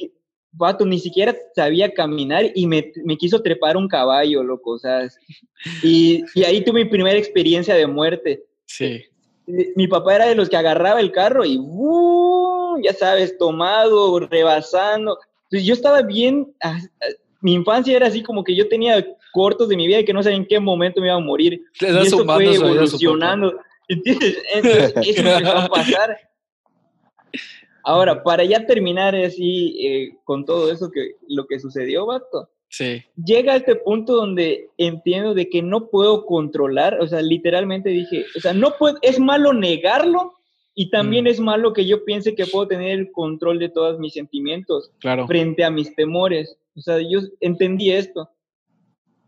[0.53, 5.05] vato, ni siquiera sabía caminar y me, me quiso trepar un caballo, loco, o sea,
[5.83, 8.45] y, y ahí tuve mi primera experiencia de muerte.
[8.67, 9.03] Sí.
[9.75, 12.81] Mi papá era de los que agarraba el carro y, ¡uh!
[12.81, 15.19] ya sabes, tomado, rebasando.
[15.49, 17.05] Entonces yo estaba bien, ah, ah,
[17.41, 20.23] mi infancia era así como que yo tenía cortos de mi vida y que no
[20.23, 21.61] sabía en qué momento me iba a morir.
[21.81, 23.59] Y eso fue evolucionando.
[23.89, 26.30] Entonces, eso empezó a pasar.
[27.83, 33.03] Ahora, para ya terminar así eh, con todo eso que lo que sucedió, vato, Sí.
[33.15, 38.25] llega a este punto donde entiendo de que no puedo controlar, o sea, literalmente dije,
[38.37, 40.33] o sea, no puedo, es malo negarlo
[40.73, 41.27] y también Mm.
[41.27, 45.27] es malo que yo piense que puedo tener el control de todos mis sentimientos Claro.
[45.27, 46.57] frente a mis temores.
[46.77, 48.29] O sea, yo entendí esto.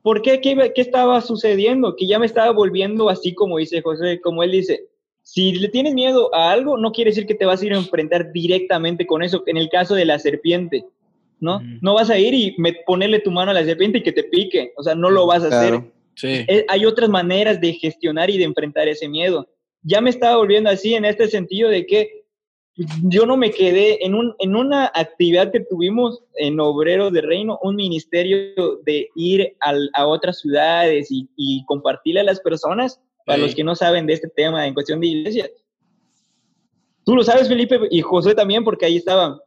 [0.01, 0.39] ¿Por qué?
[0.39, 1.95] ¿Qué, qué estaba sucediendo?
[1.97, 4.87] Que ya me estaba volviendo así como dice José, como él dice,
[5.23, 7.77] si le tienes miedo a algo, no quiere decir que te vas a ir a
[7.77, 9.41] enfrentar directamente con eso.
[9.47, 10.85] En el caso de la serpiente,
[11.39, 11.61] ¿no?
[11.81, 12.55] No vas a ir y
[12.85, 14.73] ponerle tu mano a la serpiente y que te pique.
[14.77, 15.81] O sea, no lo vas a hacer.
[16.15, 16.45] Sí.
[16.47, 19.47] Eh, hay otras maneras de gestionar y de enfrentar ese miedo.
[19.81, 22.23] Ya me estaba volviendo así en este sentido de que
[23.03, 27.59] yo no me quedé en, un, en una actividad que tuvimos en Obrero de Reino,
[27.61, 33.55] un ministerio de ir a otras ciudades y, y compartirle a las personas para los
[33.55, 35.49] que no saben de este tema en cuestión de iglesia.
[37.05, 39.37] Tú lo sabes, Felipe, y José también, porque ahí estaban.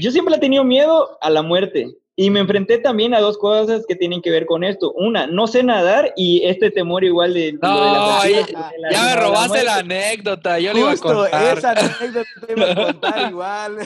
[0.00, 1.96] Yo siempre he tenido miedo a la muerte.
[2.16, 4.92] Y me enfrenté también a dos cosas que tienen que ver con esto.
[4.92, 7.54] Una, no sé nadar y este temor igual de...
[7.54, 11.56] No, ya, me robaste la, anécdota, yo le iba a contar.
[11.56, 13.76] esa anécdota te iba a contar igual.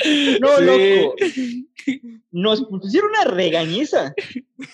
[0.40, 1.14] No, loco.
[2.32, 4.12] Nos pusieron una regañiza.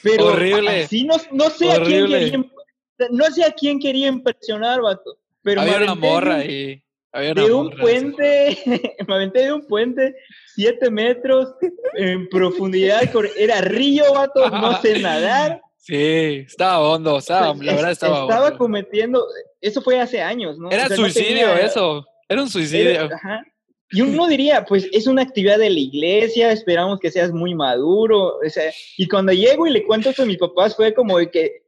[0.03, 0.85] Pero Horrible.
[0.85, 2.51] Así no, no sé a quién
[3.11, 5.19] no sé a quién quería impresionar, vato.
[5.43, 6.83] Pero Había una morra ahí.
[7.13, 8.59] de un puente,
[9.09, 10.15] me aventé de un puente,
[10.55, 11.55] siete metros
[11.95, 13.03] en profundidad,
[13.37, 15.61] era río, vato, no sé nadar.
[15.77, 19.27] Sí, estaba hondo, estaba, la verdad estaba Estaba cometiendo,
[19.61, 20.71] eso fue hace años, ¿no?
[20.71, 23.09] Era suicidio eso, era un suicidio.
[23.15, 23.43] ajá.
[23.93, 28.37] Y uno diría, pues es una actividad de la iglesia, esperamos que seas muy maduro.
[28.37, 31.29] O sea, y cuando llego y le cuento esto a mis papás, fue como de
[31.29, 31.63] que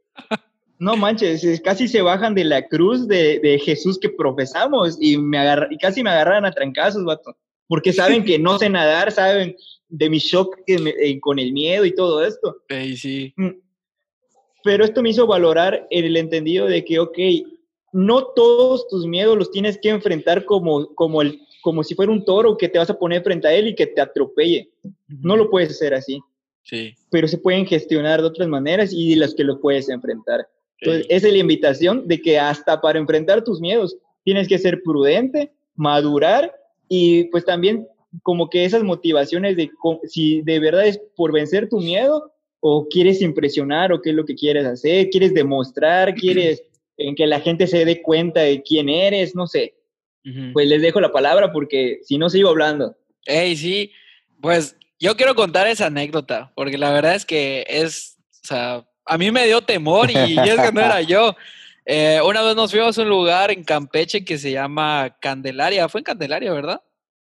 [0.82, 5.38] no manches, casi se bajan de la cruz de, Jesús que profesamos y, me
[5.70, 7.36] y casi me agarran a trancazos, vato.
[7.68, 9.54] Porque saben que no sé nadar, saben
[9.88, 12.56] de mi shock eh, con el miedo y todo esto.
[12.68, 13.34] Sí, sí.
[13.36, 13.50] Mm.
[14.64, 17.18] Pero esto me hizo valorar el entendido de que, ok,
[17.92, 22.24] no todos tus miedos los tienes que enfrentar como, como, el, como si fuera un
[22.24, 24.68] toro que te vas a poner frente a él y que te atropelle.
[25.06, 26.20] No lo puedes hacer así.
[26.64, 26.92] Sí.
[27.08, 30.48] Pero se pueden gestionar de otras maneras y las que lo puedes enfrentar.
[30.82, 34.82] Entonces, esa es la invitación de que hasta para enfrentar tus miedos tienes que ser
[34.82, 36.52] prudente, madurar
[36.88, 37.86] y pues también
[38.22, 39.70] como que esas motivaciones de
[40.04, 44.24] si de verdad es por vencer tu miedo o quieres impresionar o qué es lo
[44.24, 46.64] que quieres hacer, quieres demostrar, quieres
[46.96, 49.74] en que la gente se dé cuenta de quién eres, no sé.
[50.52, 52.96] Pues les dejo la palabra porque si no sigo hablando.
[53.24, 53.90] Hey, sí,
[54.40, 59.18] pues yo quiero contar esa anécdota porque la verdad es que es, o sea, a
[59.18, 61.34] mí me dio temor y, es que no era yo.
[61.84, 65.88] Eh, una vez nos fuimos a un lugar en Campeche que se llama Candelaria.
[65.88, 66.82] Fue en Candelaria, ¿verdad?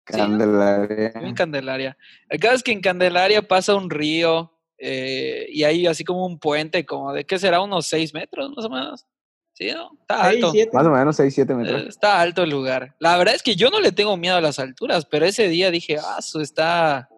[0.03, 1.11] Candelaria.
[1.15, 1.97] en Candelaria.
[2.29, 6.39] El caso es que en Candelaria pasa un río eh, y hay así como un
[6.39, 9.05] puente, como de qué será, unos seis metros más o menos.
[9.53, 9.91] Sí, ¿no?
[10.01, 10.53] Está alto.
[10.73, 11.83] Más o menos seis, siete metros.
[11.83, 12.95] Eh, está alto el lugar.
[12.99, 15.69] La verdad es que yo no le tengo miedo a las alturas, pero ese día
[15.71, 17.09] dije, ah, eso está,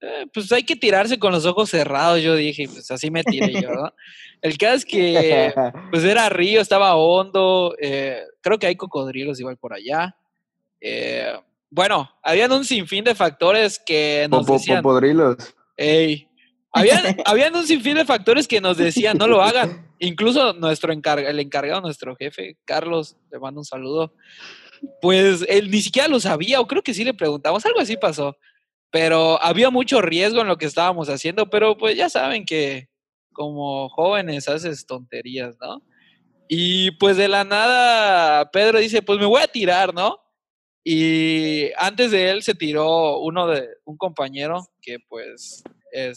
[0.00, 3.60] eh, pues hay que tirarse con los ojos cerrados, yo dije, pues así me tiré
[3.62, 3.92] yo, ¿no?
[4.42, 5.54] El caso es que,
[5.90, 10.14] pues era río, estaba hondo, eh, creo que hay cocodrilos igual por allá.
[10.80, 11.32] Eh,
[11.70, 14.82] bueno, habían un sinfín de factores que nos decían...
[14.82, 15.54] Cocodrilos.
[15.78, 16.28] Ey,
[16.72, 19.86] habían, habían un sinfín de factores que nos decían, no lo hagan.
[19.98, 24.12] Incluso nuestro encarga, el encargado, nuestro jefe, Carlos, le mando un saludo,
[25.00, 28.36] pues él ni siquiera lo sabía, o creo que sí le preguntamos, algo así pasó
[28.90, 32.88] pero había mucho riesgo en lo que estábamos haciendo, pero pues ya saben que
[33.32, 35.82] como jóvenes haces tonterías, ¿no?
[36.48, 40.18] Y pues de la nada Pedro dice, pues me voy a tirar, ¿no?
[40.84, 45.64] Y antes de él se tiró uno de un compañero que pues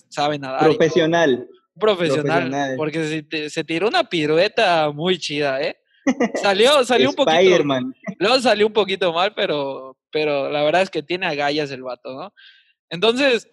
[0.10, 0.64] sabe nadar.
[0.64, 1.48] Profesional.
[1.80, 5.78] Profesional, porque se, se, tiró una pirueta muy chida, ¿eh?
[6.36, 7.64] Salió, salió un poquito.
[8.20, 12.14] Luego salió un poquito mal, pero, pero la verdad es que tiene agallas el vato,
[12.14, 12.34] ¿no?
[12.90, 13.50] Entonces,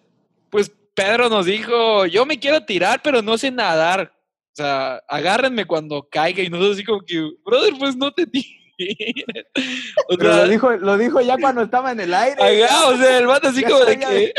[0.49, 4.11] pues Pedro nos dijo, yo me quiero tirar, pero no sé nadar.
[4.13, 8.57] O sea, agárrenme cuando caiga y nosotros así como que, brother, pues no te tires.
[10.19, 12.37] lo, dijo, lo dijo ya cuando estaba en el aire.
[12.39, 14.33] o sea, el vato así como de que...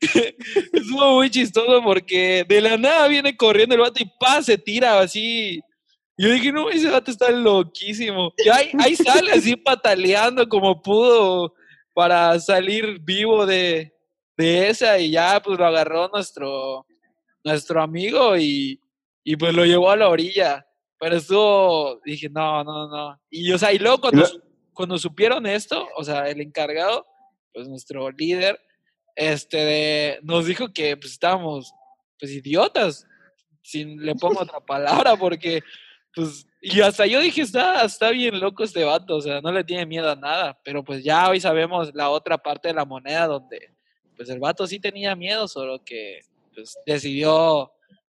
[0.72, 5.00] Estuvo muy chistoso porque de la nada viene corriendo el vato y pa, se tira
[5.00, 5.60] así.
[6.18, 8.32] Yo dije, no, ese vato está loquísimo.
[8.38, 11.54] Y ahí, ahí sale así pataleando como pudo
[12.00, 13.92] para salir vivo de,
[14.38, 16.86] esa y ya pues lo agarró nuestro,
[17.44, 18.80] nuestro amigo y,
[19.38, 20.66] pues lo llevó a la orilla.
[20.98, 23.20] Pero estuvo, dije, no, no, no.
[23.28, 24.00] Y o sea, y luego
[24.72, 27.06] cuando, supieron esto, o sea, el encargado,
[27.52, 28.58] pues nuestro líder,
[29.14, 31.70] este, nos dijo que pues estábamos,
[32.18, 33.06] pues idiotas,
[33.60, 35.60] sin le pongo otra palabra, porque
[36.14, 39.64] pues y hasta yo dije, está, está bien loco este vato, o sea, no le
[39.64, 43.26] tiene miedo a nada, pero pues ya hoy sabemos la otra parte de la moneda
[43.26, 43.74] donde
[44.14, 46.20] pues el vato sí tenía miedo, solo que
[46.54, 47.72] pues decidió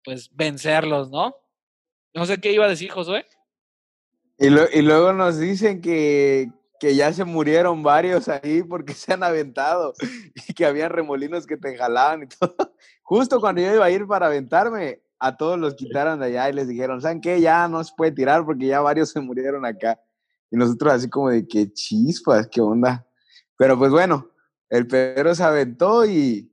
[0.05, 1.37] pues vencerlos, ¿no?
[2.15, 3.25] No sé qué iba a decir Josué.
[4.39, 6.51] Y, y luego nos dicen que,
[6.81, 9.95] que ya se murieron varios ahí porque se han aventado
[10.35, 12.57] y que habían remolinos que te jalaban y todo.
[13.05, 16.53] Justo cuando yo iba a ir para aventarme, a todos los quitaron de allá y
[16.53, 17.41] les dijeron, ¿saben qué?
[17.41, 20.01] Ya no se puede tirar porque ya varios se murieron acá.
[20.51, 23.07] Y nosotros así como de qué chispas, qué onda.
[23.57, 24.29] Pero pues bueno,
[24.69, 26.51] el Pedro se aventó y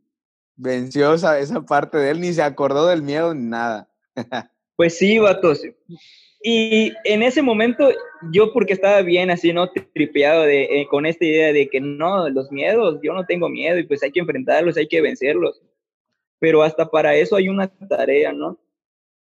[0.55, 3.89] venció esa, esa parte de él, ni se acordó del miedo ni nada.
[4.75, 5.62] Pues sí, vatos.
[6.41, 7.89] Y en ese momento,
[8.32, 9.69] yo porque estaba bien así, ¿no?
[9.93, 13.77] Tripeado de, eh, con esta idea de que no, los miedos, yo no tengo miedo
[13.77, 15.62] y pues hay que enfrentarlos, hay que vencerlos.
[16.39, 18.60] Pero hasta para eso hay una tarea, ¿no?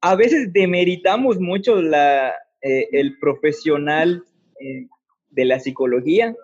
[0.00, 4.22] A veces demeritamos mucho la, eh, el profesional
[4.60, 4.86] eh,
[5.30, 6.34] de la psicología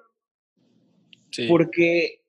[1.49, 2.21] porque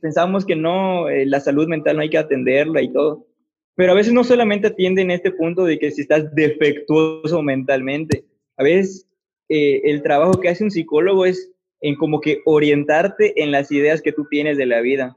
[0.00, 3.26] pensamos que no, la salud mental no hay que atenderla y todo.
[3.74, 8.24] Pero a veces no solamente atiende en este punto de que si estás defectuoso mentalmente,
[8.56, 9.08] a veces
[9.48, 14.02] eh, el trabajo que hace un psicólogo es en como que orientarte en las ideas
[14.02, 15.16] que tú tienes de la vida.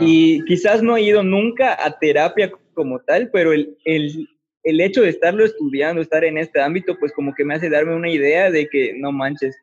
[0.00, 4.28] Y quizás no he ido nunca a terapia como tal, pero el, el,
[4.62, 7.94] el hecho de estarlo estudiando, estar en este ámbito, pues como que me hace darme
[7.94, 9.56] una idea de que no manches,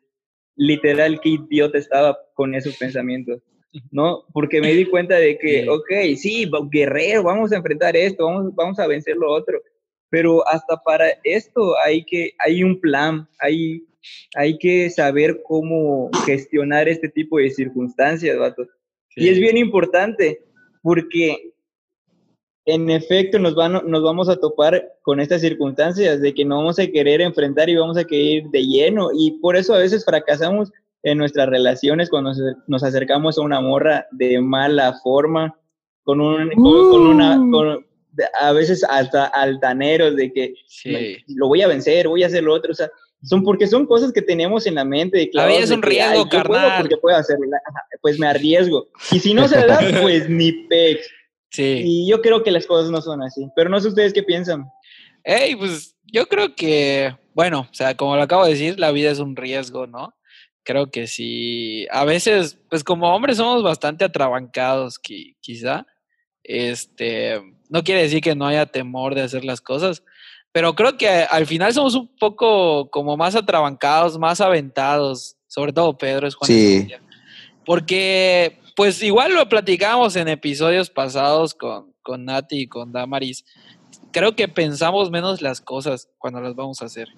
[0.56, 3.42] literal, qué idiota estaba con esos pensamientos.
[3.90, 4.24] ¿no?
[4.32, 8.78] Porque me di cuenta de que, ok, sí, guerrero, vamos a enfrentar esto, vamos, vamos
[8.78, 9.60] a vencer lo otro,
[10.10, 13.84] pero hasta para esto hay que, hay un plan, hay,
[14.36, 18.68] hay que saber cómo gestionar este tipo de circunstancias, vatos.
[19.16, 20.42] Y es bien importante,
[20.82, 21.52] porque
[22.66, 26.78] en efecto nos, van, nos vamos a topar con estas circunstancias de que no vamos
[26.78, 30.04] a querer enfrentar y vamos a querer ir de lleno, y por eso a veces
[30.04, 30.72] fracasamos
[31.02, 32.32] en nuestras relaciones cuando
[32.66, 35.54] nos acercamos a una morra de mala forma,
[36.02, 37.84] con, un, con, una, uh.
[38.40, 40.54] a veces hasta altaneros de que
[41.28, 42.90] lo voy a vencer, voy a hacer lo otro, o sea,
[43.24, 45.18] son porque son cosas que tenemos en la mente.
[45.18, 46.82] De claro, es un riesgo, carnal.
[46.82, 47.46] Porque puedo hacerlo,
[48.00, 48.88] pues me arriesgo.
[49.10, 51.08] Y si no se da, pues ni pex.
[51.50, 51.82] Sí.
[51.84, 53.46] Y yo creo que las cosas no son así.
[53.56, 54.64] Pero no sé ustedes qué piensan.
[55.24, 59.10] Hey, pues yo creo que, bueno, o sea, como lo acabo de decir, la vida
[59.10, 60.14] es un riesgo, ¿no?
[60.64, 61.86] creo que sí.
[61.90, 65.86] A veces, pues como hombres somos bastante atrabancados, quizá.
[66.42, 70.02] Este, no quiere decir que no haya temor de hacer las cosas,
[70.54, 75.98] pero creo que al final somos un poco como más atrabancados, más aventados, sobre todo
[75.98, 76.46] Pedro es Juan.
[76.46, 76.88] Sí.
[77.66, 83.44] Porque, pues igual lo platicamos en episodios pasados con, con Nati y con Damaris.
[84.12, 87.08] Creo que pensamos menos las cosas cuando las vamos a hacer,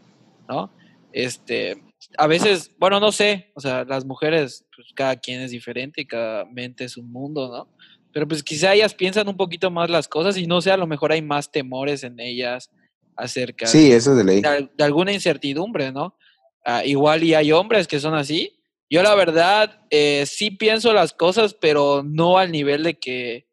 [0.48, 0.70] ¿no?
[1.12, 1.82] Este,
[2.16, 6.06] a veces, bueno, no sé, o sea, las mujeres, pues cada quien es diferente y
[6.06, 7.68] cada mente es un mundo, ¿no?
[8.14, 10.86] Pero pues quizá ellas piensan un poquito más las cosas y no sé, a lo
[10.86, 12.70] mejor hay más temores en ellas
[13.16, 14.42] acerca sí, eso de, ley.
[14.42, 16.16] de, alguna incertidumbre, ¿no?
[16.64, 18.52] Ah, igual y hay hombres que son así.
[18.88, 23.46] Yo la verdad eh, sí pienso las cosas, pero no al nivel de que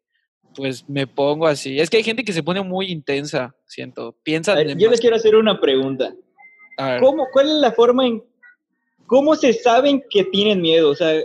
[0.54, 1.80] pues me pongo así.
[1.80, 4.16] Es que hay gente que se pone muy intensa, siento.
[4.22, 4.62] Piensa.
[4.62, 6.14] Yo les quiero hacer una pregunta.
[7.00, 8.22] ¿Cómo, ¿Cuál es la forma en
[9.06, 10.90] ¿cómo se saben que tienen miedo?
[10.90, 11.20] O sea,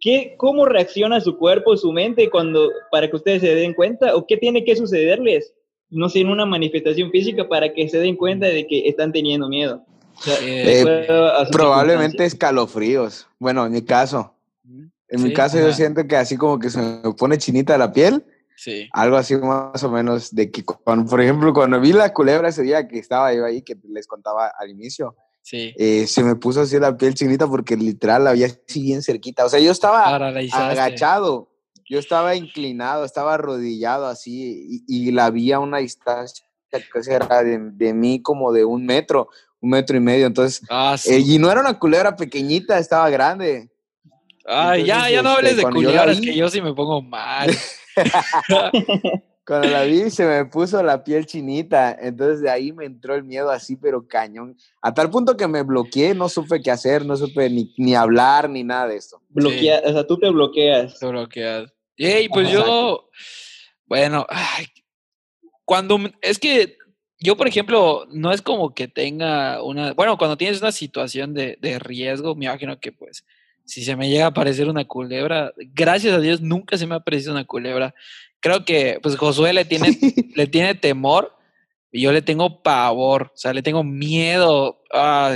[0.00, 4.14] ¿qué, ¿cómo reacciona su cuerpo, su mente cuando, para que ustedes se den cuenta?
[4.14, 5.52] ¿O qué tiene que sucederles?
[5.90, 9.48] No sé, en una manifestación física para que se den cuenta de que están teniendo
[9.48, 9.84] miedo.
[10.40, 10.84] Eh,
[11.52, 13.26] probablemente escalofríos.
[13.38, 14.34] Bueno, en mi caso.
[15.08, 18.24] En mi caso yo siento que así como que se me pone chinita la piel.
[18.56, 18.88] Sí.
[18.92, 22.88] Algo así más o menos de que, por ejemplo, cuando vi la culebra ese día
[22.88, 25.74] que estaba yo ahí, que les contaba al inicio, Sí.
[25.76, 29.44] Eh, se me puso así la piel chinita porque literal la había así bien cerquita.
[29.44, 31.50] O sea, yo estaba agachado,
[31.88, 36.44] yo estaba inclinado, estaba arrodillado así y, la vi a una distancia
[36.80, 39.28] que era de, mí como de un metro,
[39.60, 40.26] un metro y medio.
[40.26, 43.70] Entonces, ah, eh, y no era una culebra pequeñita, estaba grande.
[44.46, 47.50] Ay, ya, ya no hables este, de culebras, que yo sí me pongo mal.
[49.46, 53.24] Cuando la vi se me puso la piel chinita, entonces de ahí me entró el
[53.24, 54.56] miedo así, pero cañón.
[54.80, 58.48] A tal punto que me bloqueé, no supe qué hacer, no supe ni, ni hablar
[58.48, 59.20] ni nada de esto.
[59.28, 60.98] Bloquea, o sea, tú te bloqueas.
[60.98, 61.73] Te bloqueas.
[61.96, 63.08] Y pues yo,
[63.86, 64.26] bueno,
[65.64, 66.76] cuando, es que
[67.18, 71.56] yo, por ejemplo, no es como que tenga una, bueno, cuando tienes una situación de,
[71.60, 73.24] de riesgo, me imagino que pues
[73.64, 76.98] si se me llega a aparecer una culebra, gracias a Dios nunca se me ha
[76.98, 77.94] aparecido una culebra.
[78.40, 79.88] Creo que pues Josué le tiene,
[80.34, 81.34] le tiene temor
[81.90, 84.82] y yo le tengo pavor, o sea, le tengo miedo,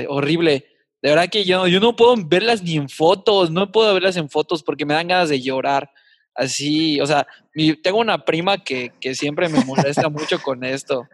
[0.08, 0.66] horrible.
[1.00, 4.28] De verdad que yo, yo no puedo verlas ni en fotos, no puedo verlas en
[4.28, 5.90] fotos porque me dan ganas de llorar.
[6.38, 7.26] Así, o sea,
[7.82, 11.08] tengo una prima que, siempre me molesta mucho con esto.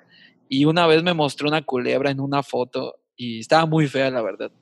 [0.50, 4.20] Y una vez me mostró una culebra en una foto y estaba muy fea, la
[4.20, 4.52] verdad.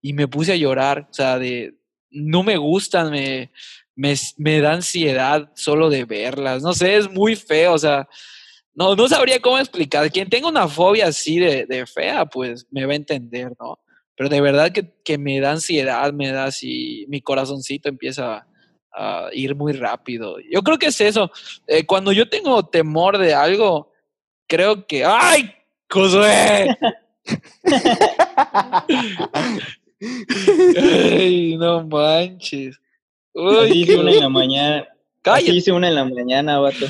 [0.00, 1.74] Y me puse a llorar, o sea, de,
[2.10, 3.52] no me gustan, me,
[3.94, 8.08] me, me da ansiedad solo de verlas, no sé, es muy feo, o sea,
[8.72, 10.10] no, no sabría cómo explicar.
[10.10, 13.80] Quien tenga una fobia así de, de fea, pues me va a entender, ¿no?
[14.16, 18.46] Pero de verdad que, que me da ansiedad, me da así, mi corazoncito empieza
[19.32, 20.36] ir muy rápido.
[20.50, 21.30] Yo creo que es eso.
[21.66, 23.92] Eh, cuando yo tengo temor de algo,
[24.46, 25.04] creo que.
[25.04, 25.52] ¡Ay!
[25.90, 26.76] ¡Josué!
[30.78, 32.78] Ay, no manches.
[33.32, 34.88] Uy, Así hice una en la mañana.
[35.22, 35.50] Cállate.
[35.50, 36.86] Así hice una en la mañana, vato.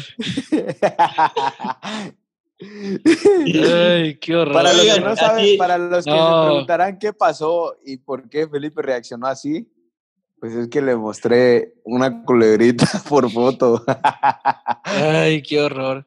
[2.60, 4.54] Ay, qué horror.
[4.54, 6.42] Para los que no saben, para los que no.
[6.42, 9.68] se preguntarán qué pasó y por qué Felipe reaccionó así,
[10.38, 13.84] pues es que le mostré una culebrita por foto.
[14.84, 16.06] Ay, qué horror.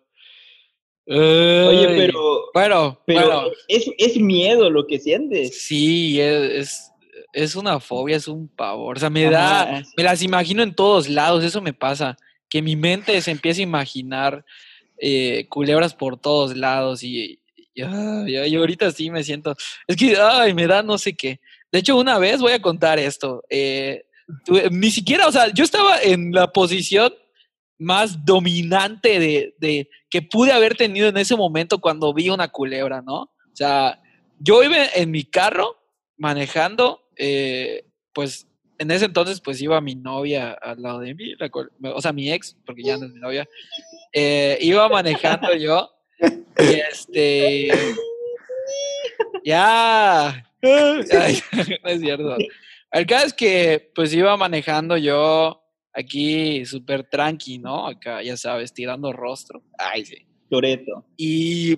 [1.08, 2.50] Oye, pero.
[2.54, 5.64] Bueno, pero Es, es, miedo lo que sientes.
[5.64, 6.92] Sí, es,
[7.34, 8.98] es, una fobia, es un pavor.
[8.98, 9.84] O sea, me da.
[9.98, 12.16] Me las imagino en todos lados, eso me pasa.
[12.48, 14.46] Que mi mente se empieza a imaginar
[15.00, 17.40] eh, culebras por todos lados y,
[17.74, 19.56] y, ahorita sí me siento.
[19.88, 21.40] Es que, ay, me da no sé qué.
[21.72, 23.44] De hecho, una vez voy a contar esto.
[23.50, 24.04] Eh,
[24.72, 27.14] ni siquiera, o sea, yo estaba en la posición
[27.78, 33.02] más dominante de, de, que pude haber tenido en ese momento cuando vi una culebra,
[33.02, 33.22] ¿no?
[33.22, 34.02] O sea,
[34.40, 35.78] yo iba en mi carro
[36.18, 41.34] manejando, eh, pues en ese entonces pues iba mi novia al lado de mí,
[41.82, 43.48] o sea, mi ex, porque ya no es mi novia,
[44.14, 45.90] eh, iba manejando yo
[46.58, 47.70] y este...
[49.44, 52.38] Ya, no es cierto.
[52.92, 55.62] El caso es que pues iba manejando yo
[55.94, 57.88] aquí súper tranqui, ¿no?
[57.88, 59.64] Acá, ya sabes, tirando rostro.
[59.78, 60.26] Ay, sí.
[60.50, 61.06] Toreto.
[61.16, 61.78] Y,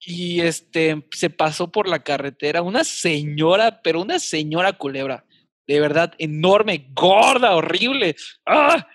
[0.00, 5.24] y este, se pasó por la carretera una señora, pero una señora culebra.
[5.66, 8.16] De verdad, enorme, gorda, horrible.
[8.46, 8.86] ¡Ah!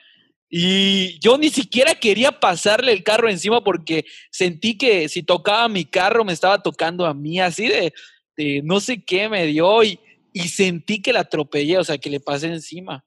[0.49, 5.85] Y yo ni siquiera quería pasarle el carro encima porque sentí que si tocaba mi
[5.85, 7.93] carro me estaba tocando a mí, así de,
[8.35, 9.97] de no sé qué me dio y,
[10.33, 13.03] y sentí que la atropellé, o sea, que le pasé encima.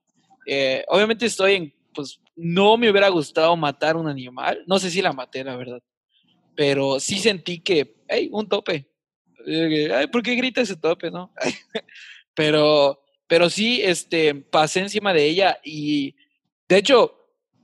[0.46, 5.00] Eh, obviamente estoy en, pues no me hubiera gustado matar un animal, no sé si
[5.00, 5.82] la maté, la verdad,
[6.54, 8.88] pero sí sentí que, hey, un tope.
[9.46, 11.32] Ay, ¿por qué grita ese tope, no?
[12.34, 16.14] pero, pero sí, este, pasé encima de ella y,
[16.68, 17.14] de hecho,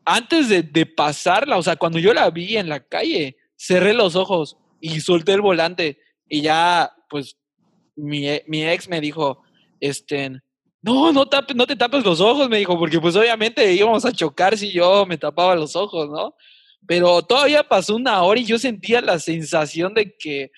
[0.04, 4.56] antes de, pasarla, o sea, cuando yo la vi en la calle, cerré los ojos
[4.80, 5.98] y solté el volante
[6.28, 7.36] y ya, pues,
[7.96, 9.42] mi ex me dijo,
[9.80, 10.30] este,
[10.82, 14.56] no, no, no te tapes los ojos, me dijo, porque pues obviamente íbamos a chocar
[14.56, 16.34] si yo me tapaba los ojos, ¿no?
[16.86, 20.50] Pero todavía pasó una hora y yo sentía la sensación de que,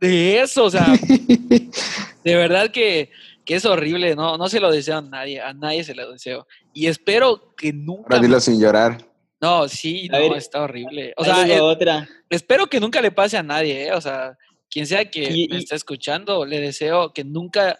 [0.00, 0.86] de eso, o sea,
[2.24, 3.10] de verdad que,
[3.44, 4.38] que, es horrible, ¿no?
[4.38, 6.46] No se lo deseo a nadie, a nadie se lo deseo.
[6.72, 8.14] Y espero que nunca...
[8.14, 8.98] Ahora dilo sin llorar.
[9.40, 11.12] No, sí, no, está horrible.
[11.16, 12.08] O sea, eh, otra.
[12.30, 13.92] espero que nunca le pase a nadie, ¿eh?
[13.92, 14.36] O sea,
[14.70, 17.78] quien sea que me esté escuchando, le deseo que nunca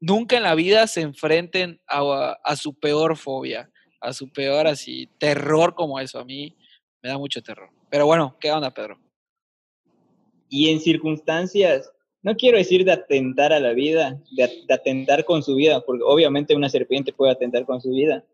[0.00, 3.70] nunca en la vida se enfrenten a, su peor fobia,
[4.00, 6.18] a su peor así terror como eso.
[6.18, 6.56] A mí
[7.02, 7.70] me da mucho terror.
[7.90, 8.98] Pero bueno, ¿qué onda, Pedro?
[10.48, 11.90] Y en circunstancias,
[12.22, 16.54] no quiero decir de atentar a la vida, de, atentar con su vida, porque obviamente
[16.54, 18.24] una serpiente puede atentar con su vida.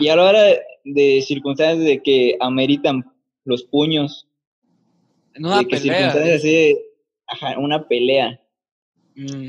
[0.00, 0.42] Y a la hora
[0.84, 3.04] de, circunstancias de que ameritan
[3.44, 4.26] los puños,
[5.34, 6.78] en una de que circunstancias así,
[7.26, 8.40] ajá, una pelea.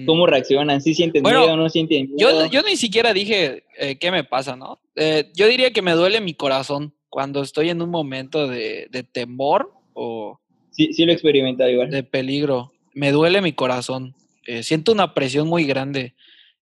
[0.05, 0.81] ¿Cómo reaccionan?
[0.81, 2.45] ¿Sí sienten miedo o no sienten miedo?
[2.45, 4.79] Yo, yo ni siquiera dije eh, qué me pasa, ¿no?
[4.95, 9.73] Eh, yo diría que me duele mi corazón cuando estoy en un momento de, temor
[9.93, 10.39] o...
[10.71, 11.89] Sí, sí lo he igual.
[11.89, 12.71] De peligro.
[12.93, 14.15] Me duele mi corazón.
[14.45, 16.15] Eh, siento una presión muy grande.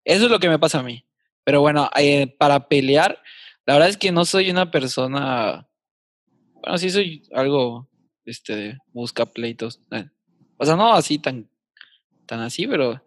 [0.04, 1.04] Eso es lo que me pasa a mí.
[1.44, 1.88] Pero bueno,
[2.38, 3.22] para pelear,
[3.66, 5.68] la verdad es que no soy una persona...
[6.54, 7.88] Bueno, sí soy algo,
[8.24, 9.80] este, busca pleitos.
[10.56, 11.48] O sea, no así tan
[12.26, 13.02] tan así, pero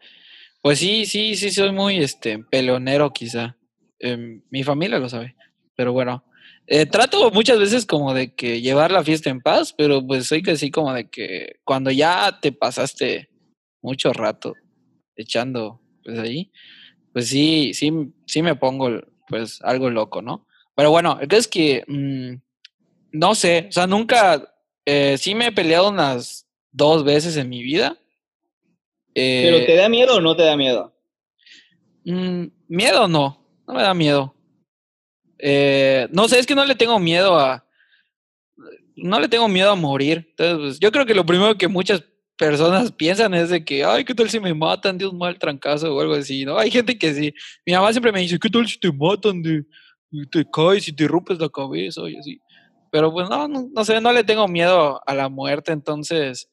[0.61, 3.57] pues sí, sí, sí soy muy este pelonero quizá.
[3.99, 5.35] Em, mi familia lo sabe,
[5.75, 6.23] pero bueno.
[6.71, 10.43] Eh, trato muchas veces como de que llevar la fiesta en paz, pero pues soy
[10.43, 13.29] que como de que cuando ya te pasaste
[13.81, 14.53] mucho rato
[15.15, 16.51] echando pues ahí,
[17.11, 17.91] pues sí, sí,
[18.27, 20.45] sí me pongo pues algo loco, ¿no?
[20.75, 22.35] Pero bueno, el que es que mm,
[23.11, 24.53] no sé, o sea, nunca,
[24.85, 27.97] eh, sí me he peleado unas dos veces en mi vida,
[29.13, 30.93] ¿Pero te da miedo o no te da miedo?
[32.05, 34.33] Mm, miedo no, no me da miedo.
[35.37, 37.65] Eh, no sé, es que no le tengo miedo a...
[38.95, 40.27] No le tengo miedo a morir.
[40.31, 42.03] Entonces, pues, yo creo que lo primero que muchas
[42.37, 45.95] personas piensan es de que, ay, ¿qué tal si me matan de un mal trancazo
[45.95, 46.45] o algo así?
[46.45, 46.57] ¿no?
[46.57, 47.33] Hay gente que sí.
[47.65, 49.63] Mi mamá siempre me dice, ¿qué tal si te matan de,
[50.31, 52.41] te caes y te rompes la cabeza y así?
[52.91, 56.49] Pero pues no, no, sé, no le tengo miedo a la muerte, entonces,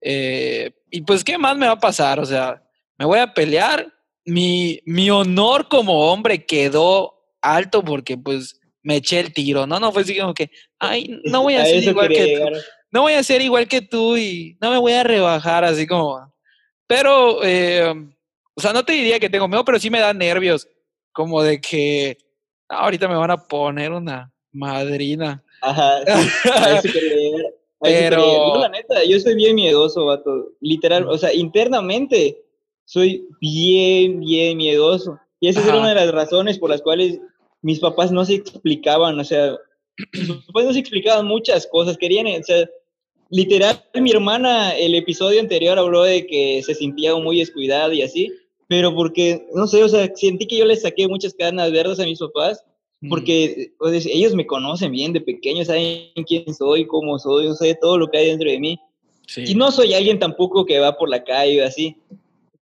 [0.00, 2.18] eh, y pues, ¿qué más me va a pasar?
[2.20, 2.62] O sea,
[2.98, 3.92] me voy a pelear,
[4.24, 9.80] mi, mi honor como hombre quedó alto porque pues me eché el tiro, ¿no?
[9.80, 12.58] No fue así como que, ay, no voy a, ser igual que tú.
[12.92, 16.32] No voy a ser igual que tú y no me voy a rebajar así como...
[16.86, 17.88] Pero, eh,
[18.54, 20.66] o sea, no te diría que tengo miedo, pero sí me da nervios,
[21.12, 22.18] como de que
[22.68, 25.44] ahorita me van a poner una madrina.
[25.60, 26.00] Ajá,
[27.80, 28.58] Pero...
[28.58, 30.52] la neta, yo soy bien miedoso, vato.
[30.60, 32.42] Literal, o sea, internamente
[32.84, 35.18] soy bien, bien miedoso.
[35.40, 37.18] Y esa era una de las razones por las cuales
[37.62, 39.56] mis papás no se explicaban, o sea,
[40.12, 42.68] mis papás no se explicaban muchas cosas, querían, o sea,
[43.30, 48.32] literal, mi hermana el episodio anterior habló de que se sentía muy descuidada y así,
[48.68, 52.04] pero porque, no sé, o sea, sentí que yo les saqué muchas cadenas verdes a
[52.04, 52.64] mis papás,
[53.08, 57.96] porque ellos me conocen bien de pequeño, saben quién soy, cómo soy, o sea, todo
[57.96, 58.78] lo que hay dentro de mí.
[59.36, 61.96] Y no soy alguien tampoco que va por la calle así,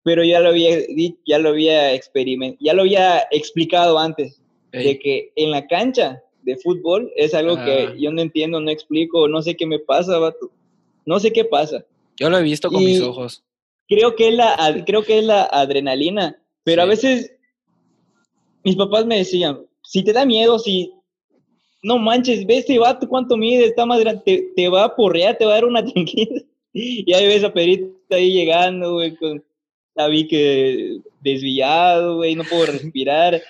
[0.03, 0.79] pero ya lo había,
[1.27, 4.41] ya lo había experimentado, ya lo había explicado antes
[4.73, 7.95] de que en la cancha de fútbol es algo que ah.
[7.97, 10.51] yo no entiendo, no explico, no sé qué me pasa, vato.
[11.07, 11.85] No sé qué pasa.
[12.19, 13.43] Yo lo he visto con mis ojos.
[13.89, 17.33] Creo que es la, creo que es la adrenalina, pero a veces
[18.65, 20.93] mis papás me decían, si te da miedo, si
[21.83, 25.45] no manches, ve este vato cuánto mide, está más grande, te, va a porrear, te
[25.45, 26.41] va a dar una tranquila.
[26.73, 29.43] Y ahí ves a Perito ahí llegando, güey, con
[30.29, 33.41] que desviado, güey, no puedo respirar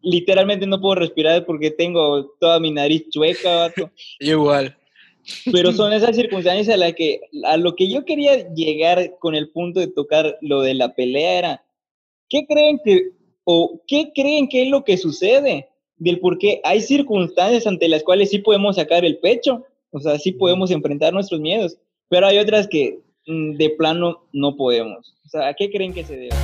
[0.00, 3.90] literalmente no puedo respirar porque tengo toda mi nariz chueca, vato.
[4.20, 4.76] Igual.
[5.52, 9.50] Pero son esas circunstancias a, la que, a lo que yo quería llegar con el
[9.50, 11.64] punto de tocar lo de la pelea era,
[12.28, 13.10] ¿qué creen que,
[13.50, 15.70] o qué creen que es lo que sucede?
[15.96, 20.18] Del por qué hay circunstancias ante las cuales sí podemos sacar el pecho, o sea,
[20.18, 21.78] sí podemos enfrentar nuestros miedos,
[22.10, 25.14] pero hay otras que mm, de plano no podemos.
[25.24, 26.36] O sea, ¿a qué creen que se debe?